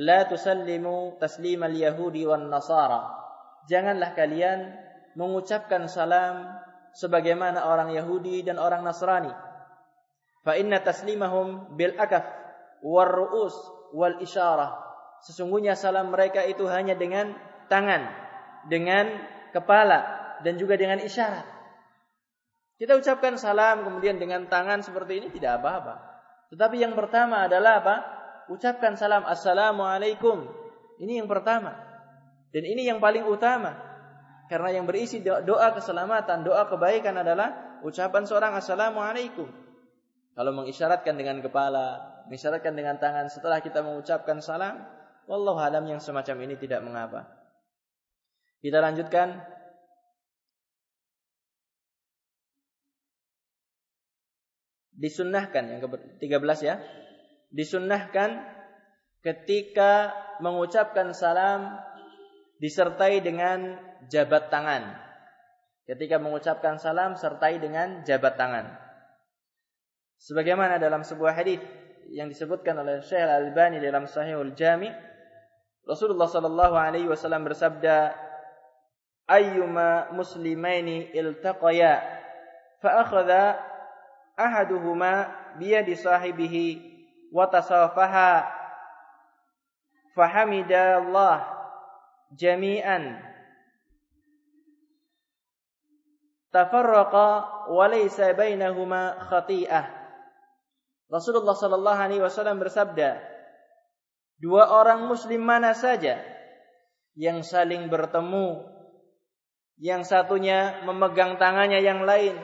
"La 0.00 0.28
tusallimu 0.28 1.16
taslim 1.16 1.64
al-yahudi 1.64 2.28
wan 2.28 2.52
nasara." 2.52 3.24
Janganlah 3.64 4.12
kalian 4.12 4.76
mengucapkan 5.16 5.88
salam 5.88 6.60
sebagaimana 6.94 7.64
orang 7.66 7.96
Yahudi 7.96 8.44
dan 8.44 8.60
orang 8.60 8.84
Nasrani. 8.84 9.32
Fa 10.44 10.54
inna 10.60 10.84
taslimahum 10.84 11.72
bil 11.74 11.96
akaf 11.96 12.28
war 12.84 13.08
ru'us 13.08 13.56
wal 13.96 14.20
isyarah. 14.20 14.76
Sesungguhnya 15.24 15.72
salam 15.72 16.12
mereka 16.12 16.44
itu 16.44 16.68
hanya 16.68 16.92
dengan 16.92 17.32
tangan, 17.72 18.04
dengan 18.68 19.08
kepala 19.56 20.04
dan 20.44 20.60
juga 20.60 20.76
dengan 20.76 21.00
isyarat. 21.00 21.53
Kita 22.74 22.98
ucapkan 22.98 23.38
salam 23.38 23.86
kemudian 23.86 24.18
dengan 24.18 24.50
tangan 24.50 24.82
seperti 24.82 25.22
ini 25.22 25.28
tidak 25.30 25.62
apa-apa. 25.62 25.94
Tetapi 26.50 26.76
yang 26.82 26.98
pertama 26.98 27.46
adalah 27.46 27.82
apa? 27.82 27.96
Ucapkan 28.50 28.98
salam 28.98 29.22
assalamualaikum. 29.24 30.44
Ini 30.98 31.22
yang 31.22 31.30
pertama. 31.30 31.74
Dan 32.50 32.66
ini 32.66 32.86
yang 32.86 32.98
paling 32.98 33.26
utama. 33.26 33.74
Karena 34.50 34.76
yang 34.76 34.84
berisi 34.84 35.24
doa 35.24 35.72
keselamatan, 35.72 36.44
doa 36.44 36.68
kebaikan 36.68 37.16
adalah 37.16 37.80
ucapan 37.80 38.22
seorang 38.28 38.52
assalamualaikum. 38.58 39.48
Kalau 40.34 40.52
mengisyaratkan 40.52 41.14
dengan 41.14 41.40
kepala, 41.40 42.20
mengisyaratkan 42.26 42.74
dengan 42.74 42.98
tangan 42.98 43.30
setelah 43.30 43.62
kita 43.62 43.80
mengucapkan 43.80 44.42
salam, 44.42 44.82
wallahu 45.30 45.62
alam 45.62 45.86
yang 45.86 46.02
semacam 46.02 46.44
ini 46.44 46.54
tidak 46.60 46.82
mengapa. 46.82 47.26
Kita 48.60 48.82
lanjutkan 48.82 49.53
disunnahkan 54.98 55.64
yang 55.66 55.80
ke-13 55.82 56.58
ya. 56.62 56.76
Disunnahkan 57.54 58.42
ketika 59.22 60.14
mengucapkan 60.42 61.14
salam 61.14 61.78
disertai 62.58 63.22
dengan 63.22 63.78
jabat 64.10 64.50
tangan. 64.50 64.98
Ketika 65.84 66.16
mengucapkan 66.16 66.80
salam 66.80 67.14
sertai 67.14 67.60
dengan 67.60 68.02
jabat 68.08 68.40
tangan. 68.40 68.72
Sebagaimana 70.16 70.80
dalam 70.80 71.04
sebuah 71.04 71.36
hadis 71.36 71.60
yang 72.08 72.32
disebutkan 72.32 72.80
oleh 72.80 73.04
Syekh 73.04 73.20
Al-Albani 73.20 73.80
dalam 73.80 74.08
Sahihul 74.08 74.56
Jami, 74.56 74.88
Rasulullah 75.84 76.28
sallallahu 76.28 76.76
alaihi 76.80 77.04
wasallam 77.04 77.44
bersabda, 77.44 78.16
"Ayyuma 79.28 80.16
muslimaini 80.16 81.12
iltaqaya 81.12 82.00
fa 82.80 83.04
akhadha 83.04 83.73
ahaduhuma 84.34 85.30
biyadi 85.58 85.98
sahibihi 85.98 86.82
wa 87.30 87.46
tasafaha. 87.50 88.46
Fahamida 90.14 91.02
Allah 91.02 91.42
jami'an. 92.38 93.18
Tafarraqa 96.54 97.66
wa 97.66 97.84
laysa 97.90 98.30
bainahuma 98.38 99.18
khati'ah. 99.26 99.90
Rasulullah 101.10 101.58
sallallahu 101.58 101.98
alaihi 101.98 102.22
wasallam 102.22 102.62
bersabda 102.62 103.18
dua 104.38 104.70
orang 104.70 105.06
muslim 105.06 105.42
mana 105.42 105.74
saja 105.74 106.22
yang 107.14 107.42
saling 107.46 107.86
bertemu 107.86 108.66
yang 109.78 110.06
satunya 110.06 110.82
memegang 110.86 111.38
tangannya 111.38 111.82
yang 111.82 112.02
lain 112.02 112.38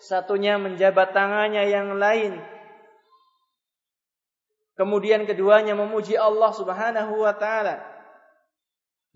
satunya 0.00 0.60
menjabat 0.60 1.12
tangannya 1.16 1.64
yang 1.68 1.96
lain. 1.96 2.40
Kemudian 4.76 5.24
keduanya 5.24 5.72
memuji 5.72 6.20
Allah 6.20 6.52
Subhanahu 6.52 7.24
wa 7.24 7.32
taala. 7.32 7.80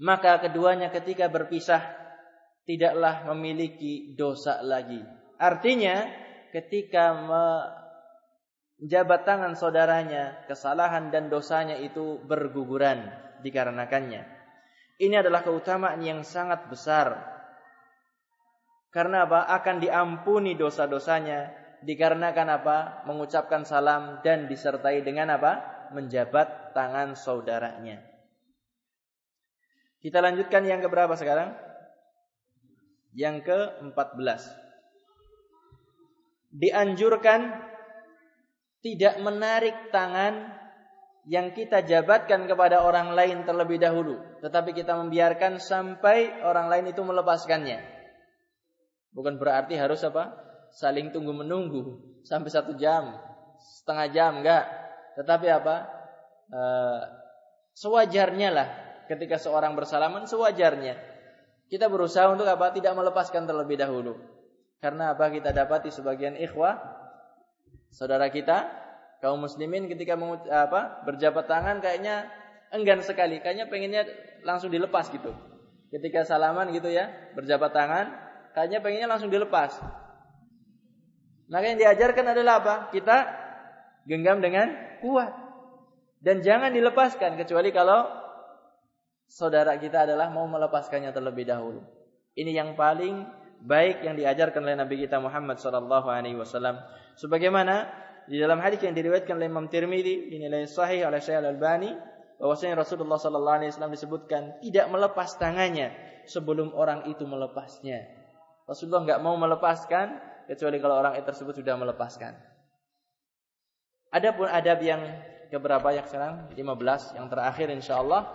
Maka 0.00 0.40
keduanya 0.40 0.88
ketika 0.88 1.28
berpisah 1.28 1.84
tidaklah 2.64 3.28
memiliki 3.28 4.16
dosa 4.16 4.64
lagi. 4.64 5.04
Artinya 5.36 6.08
ketika 6.56 7.12
menjabat 8.80 9.28
tangan 9.28 9.52
saudaranya, 9.52 10.48
kesalahan 10.48 11.12
dan 11.12 11.28
dosanya 11.28 11.76
itu 11.76 12.16
berguguran 12.24 13.12
dikarenakannya. 13.44 14.24
Ini 15.00 15.20
adalah 15.20 15.44
keutamaan 15.44 16.00
yang 16.00 16.24
sangat 16.24 16.68
besar 16.72 17.39
karena 18.90 19.22
apa? 19.26 19.46
Akan 19.46 19.78
diampuni 19.78 20.58
dosa-dosanya 20.58 21.54
dikarenakan 21.86 22.48
apa? 22.50 22.76
Mengucapkan 23.06 23.62
salam 23.62 24.18
dan 24.26 24.50
disertai 24.50 25.06
dengan 25.06 25.30
apa? 25.30 25.86
Menjabat 25.94 26.74
tangan 26.74 27.14
saudaranya. 27.14 28.02
Kita 30.02 30.18
lanjutkan 30.18 30.66
yang 30.66 30.82
keberapa 30.82 31.14
sekarang? 31.14 31.54
Yang 33.14 33.46
ke-14. 33.46 34.58
Dianjurkan 36.50 37.40
tidak 38.82 39.22
menarik 39.22 39.94
tangan 39.94 40.50
yang 41.28 41.54
kita 41.54 41.84
jabatkan 41.86 42.48
kepada 42.50 42.82
orang 42.82 43.14
lain 43.14 43.46
terlebih 43.46 43.78
dahulu, 43.78 44.18
tetapi 44.42 44.74
kita 44.74 44.98
membiarkan 44.98 45.62
sampai 45.62 46.42
orang 46.42 46.66
lain 46.66 46.90
itu 46.90 47.02
melepaskannya. 47.04 47.99
Bukan 49.10 49.36
berarti 49.36 49.74
harus 49.74 50.02
apa? 50.06 50.34
Saling 50.70 51.10
tunggu 51.10 51.34
menunggu 51.34 51.98
sampai 52.22 52.50
satu 52.50 52.78
jam, 52.78 53.18
setengah 53.58 54.06
jam 54.14 54.32
enggak. 54.38 54.64
Tetapi 55.18 55.46
apa? 55.50 55.76
E, 56.46 56.62
sewajarnya 57.74 58.48
lah 58.54 58.68
ketika 59.10 59.36
seorang 59.36 59.74
bersalaman 59.74 60.30
sewajarnya. 60.30 60.94
Kita 61.66 61.90
berusaha 61.90 62.30
untuk 62.30 62.46
apa? 62.46 62.70
Tidak 62.70 62.94
melepaskan 62.94 63.46
terlebih 63.50 63.78
dahulu. 63.78 64.14
Karena 64.78 65.14
apa? 65.14 65.26
Kita 65.30 65.50
dapati 65.50 65.90
sebagian 65.90 66.38
ikhwah 66.38 66.78
saudara 67.90 68.30
kita 68.30 68.70
kaum 69.18 69.42
muslimin 69.42 69.90
ketika 69.90 70.14
apa? 70.54 71.02
berjabat 71.04 71.50
tangan 71.50 71.82
kayaknya 71.82 72.30
enggan 72.70 73.02
sekali, 73.02 73.42
kayaknya 73.42 73.66
pengennya 73.66 74.02
langsung 74.46 74.70
dilepas 74.70 75.10
gitu. 75.10 75.34
Ketika 75.90 76.22
salaman 76.22 76.70
gitu 76.70 76.86
ya, 76.86 77.10
berjabat 77.34 77.74
tangan, 77.74 78.29
kayaknya 78.52 78.78
pengennya 78.84 79.08
langsung 79.10 79.32
dilepas. 79.32 79.78
Maka 81.50 81.64
yang 81.66 81.80
diajarkan 81.82 82.26
adalah 82.30 82.62
apa? 82.62 82.74
Kita 82.94 83.16
genggam 84.06 84.38
dengan 84.38 84.70
kuat. 85.02 85.34
Dan 86.20 86.44
jangan 86.44 86.70
dilepaskan 86.70 87.34
kecuali 87.40 87.72
kalau 87.74 88.06
saudara 89.26 89.74
kita 89.80 90.04
adalah 90.04 90.28
mau 90.30 90.46
melepaskannya 90.46 91.10
terlebih 91.10 91.48
dahulu. 91.48 91.80
Ini 92.36 92.54
yang 92.54 92.78
paling 92.78 93.26
baik 93.64 94.04
yang 94.04 94.14
diajarkan 94.14 94.62
oleh 94.62 94.76
Nabi 94.78 95.00
kita 95.00 95.18
Muhammad 95.18 95.58
sallallahu 95.58 96.06
alaihi 96.06 96.36
wasallam. 96.36 96.78
Sebagaimana 97.16 97.88
di 98.30 98.38
dalam 98.38 98.62
hadis 98.62 98.84
yang 98.84 98.94
diriwayatkan 98.94 99.34
oleh 99.34 99.48
Imam 99.48 99.66
Tirmizi 99.66 100.28
dinilai 100.30 100.68
sahih 100.68 101.08
oleh 101.08 101.18
Syekh 101.18 101.40
Al-Albani 101.40 101.90
bahwasanya 102.38 102.78
Rasulullah 102.78 103.18
sallallahu 103.18 103.56
alaihi 103.58 103.70
wasallam 103.74 103.92
disebutkan 103.96 104.42
tidak 104.62 104.86
melepas 104.92 105.34
tangannya 105.40 105.92
sebelum 106.30 106.72
orang 106.76 107.08
itu 107.08 107.24
melepasnya. 107.24 108.19
Rasulullah 108.70 109.02
nggak 109.02 109.22
mau 109.26 109.34
melepaskan 109.34 110.14
kecuali 110.46 110.78
kalau 110.78 111.02
orang 111.02 111.18
tersebut 111.18 111.58
sudah 111.58 111.74
melepaskan. 111.74 112.38
Adapun 114.14 114.46
adab 114.46 114.78
yang 114.78 115.02
keberapa 115.50 115.90
yang 115.90 116.06
sekarang? 116.06 116.54
15 116.54 117.18
yang 117.18 117.26
terakhir 117.26 117.66
insyaallah 117.74 118.30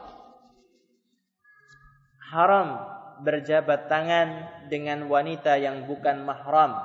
haram 2.36 2.68
berjabat 3.24 3.88
tangan 3.88 4.28
dengan 4.68 5.08
wanita 5.08 5.56
yang 5.56 5.88
bukan 5.88 6.28
mahram. 6.28 6.84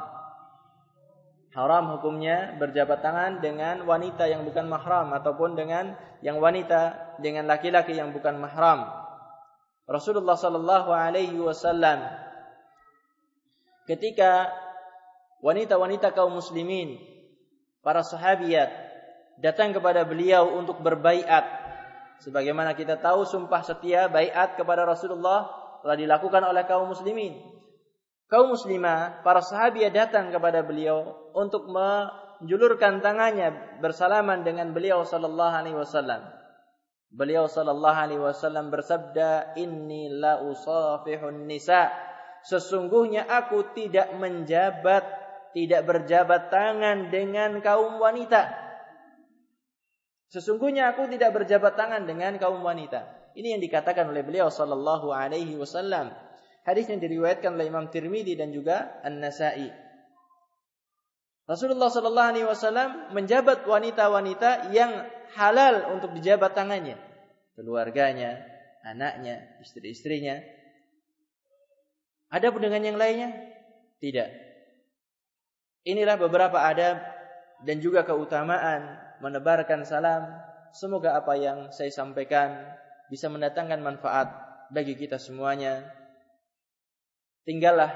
Haram 1.51 1.99
hukumnya 1.99 2.55
berjabat 2.55 3.03
tangan 3.03 3.43
dengan 3.43 3.83
wanita 3.83 4.31
yang 4.31 4.47
bukan 4.47 4.71
mahram 4.71 5.11
ataupun 5.11 5.59
dengan 5.59 5.99
yang 6.23 6.39
wanita 6.39 7.19
dengan 7.19 7.51
laki-laki 7.51 7.99
yang 7.99 8.15
bukan 8.15 8.39
mahram. 8.39 8.87
Rasulullah 9.91 10.39
sallallahu 10.39 10.95
alaihi 10.95 11.35
wasallam 11.43 12.30
ketika 13.91 14.55
wanita-wanita 15.43 16.15
kaum 16.15 16.39
muslimin, 16.39 17.03
para 17.83 18.07
sahabiat 18.07 18.71
datang 19.41 19.75
kepada 19.75 20.07
beliau 20.07 20.47
untuk 20.55 20.79
berbaiat. 20.79 21.43
Sebagaimana 22.21 22.77
kita 22.77 23.01
tahu 23.01 23.25
sumpah 23.25 23.65
setia 23.65 24.07
baiat 24.13 24.55
kepada 24.55 24.85
Rasulullah 24.85 25.49
telah 25.81 25.97
dilakukan 25.97 26.45
oleh 26.45 26.63
kaum 26.69 26.93
muslimin. 26.93 27.41
Kaum 28.29 28.55
muslimah, 28.55 29.27
para 29.27 29.43
sahabiat 29.43 29.91
datang 29.91 30.31
kepada 30.31 30.63
beliau 30.63 31.33
untuk 31.35 31.67
menjulurkan 31.67 33.03
tangannya 33.03 33.81
bersalaman 33.83 34.47
dengan 34.47 34.71
beliau 34.71 35.03
sallallahu 35.03 35.51
alaihi 35.51 35.75
wasallam. 35.75 36.31
Beliau 37.11 37.51
sallallahu 37.51 37.99
alaihi 38.07 38.23
wasallam 38.23 38.71
bersabda, 38.71 39.59
"Inni 39.59 40.15
la 40.15 40.47
usafihun 40.47 41.51
nisa." 41.51 41.91
Sesungguhnya 42.47 43.27
aku 43.27 43.75
tidak 43.77 44.13
menjabat, 44.17 45.05
tidak 45.57 45.83
berjabat 45.85 46.49
tangan 46.49 47.09
dengan 47.13 47.59
kaum 47.61 47.99
wanita. 47.99 48.53
Sesungguhnya 50.31 50.95
aku 50.95 51.11
tidak 51.11 51.35
berjabat 51.35 51.75
tangan 51.75 52.07
dengan 52.07 52.39
kaum 52.39 52.63
wanita. 52.63 53.33
Ini 53.35 53.59
yang 53.59 53.63
dikatakan 53.63 54.11
oleh 54.11 54.23
beliau 54.23 54.47
sallallahu 54.47 55.11
alaihi 55.11 55.59
wasallam. 55.59 56.15
Hadis 56.61 56.87
yang 56.93 57.01
diriwayatkan 57.01 57.57
oleh 57.57 57.73
Imam 57.73 57.89
Tirmidzi 57.89 58.37
dan 58.37 58.53
juga 58.53 59.01
An-Nasa'i. 59.01 59.91
Rasulullah 61.51 61.91
Shallallahu 61.91 62.31
Alaihi 62.31 62.47
Wasallam 62.47 63.11
menjabat 63.11 63.67
wanita-wanita 63.67 64.71
yang 64.71 65.03
halal 65.35 65.99
untuk 65.99 66.15
dijabat 66.15 66.55
tangannya, 66.55 66.95
keluarganya, 67.59 68.39
anaknya, 68.87 69.59
istri-istrinya. 69.59 70.39
Ada 72.31 72.55
pun 72.55 72.63
dengan 72.63 72.87
yang 72.87 72.99
lainnya? 72.99 73.35
Tidak. 73.99 74.31
Inilah 75.83 76.17
beberapa 76.17 76.63
adab 76.63 77.03
dan 77.67 77.77
juga 77.83 78.07
keutamaan 78.07 78.97
menebarkan 79.19 79.83
salam. 79.83 80.31
Semoga 80.71 81.19
apa 81.19 81.35
yang 81.35 81.75
saya 81.75 81.91
sampaikan 81.91 82.55
bisa 83.11 83.27
mendatangkan 83.27 83.83
manfaat 83.83 84.31
bagi 84.71 84.95
kita 84.95 85.19
semuanya. 85.19 85.83
Tinggallah 87.43 87.91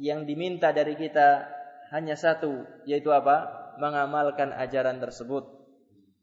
yang 0.00 0.24
diminta 0.24 0.72
dari 0.72 0.96
kita 0.96 1.44
hanya 1.92 2.16
satu, 2.16 2.64
yaitu 2.88 3.12
apa? 3.12 3.60
Mengamalkan 3.76 4.56
ajaran 4.56 4.96
tersebut. 4.96 5.44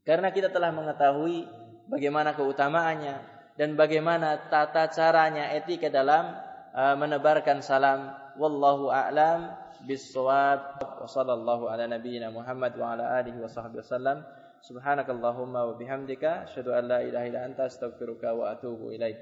Karena 0.02 0.34
kita 0.34 0.50
telah 0.50 0.74
mengetahui 0.74 1.46
bagaimana 1.92 2.34
keutamaannya 2.34 3.16
dan 3.60 3.78
bagaimana 3.78 4.50
tata 4.50 4.90
caranya 4.90 5.54
etika 5.54 5.92
dalam 5.94 6.32
uh, 6.74 6.96
menebarkan 6.98 7.64
salam. 7.64 8.12
Wallahu 8.40 8.92
a'lam 8.92 9.54
bis-shawab. 9.86 10.82
Wa 10.82 11.08
sallallahu 11.08 11.70
ala 11.72 11.88
nabiyyina 11.88 12.34
Muhammad 12.34 12.76
wa 12.76 12.96
ala 12.96 13.20
alihi 13.22 13.38
wa 13.40 13.50
sahbihi 13.50 13.82
wasallam. 13.84 14.24
Subhanakallahumma 14.66 15.70
wa 15.70 15.74
bihamdika 15.78 16.50
asyhadu 16.50 16.74
an 16.74 16.90
la 16.90 17.00
ilaha 17.06 17.26
illa 17.30 17.40
anta 17.46 17.70
astaghfiruka 17.70 18.34
wa 18.34 18.52
atubu 18.52 18.90
ilaik. 18.92 19.20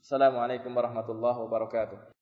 Assalamualaikum 0.00 0.72
warahmatullahi 0.72 1.38
wabarakatuh. 1.44 2.19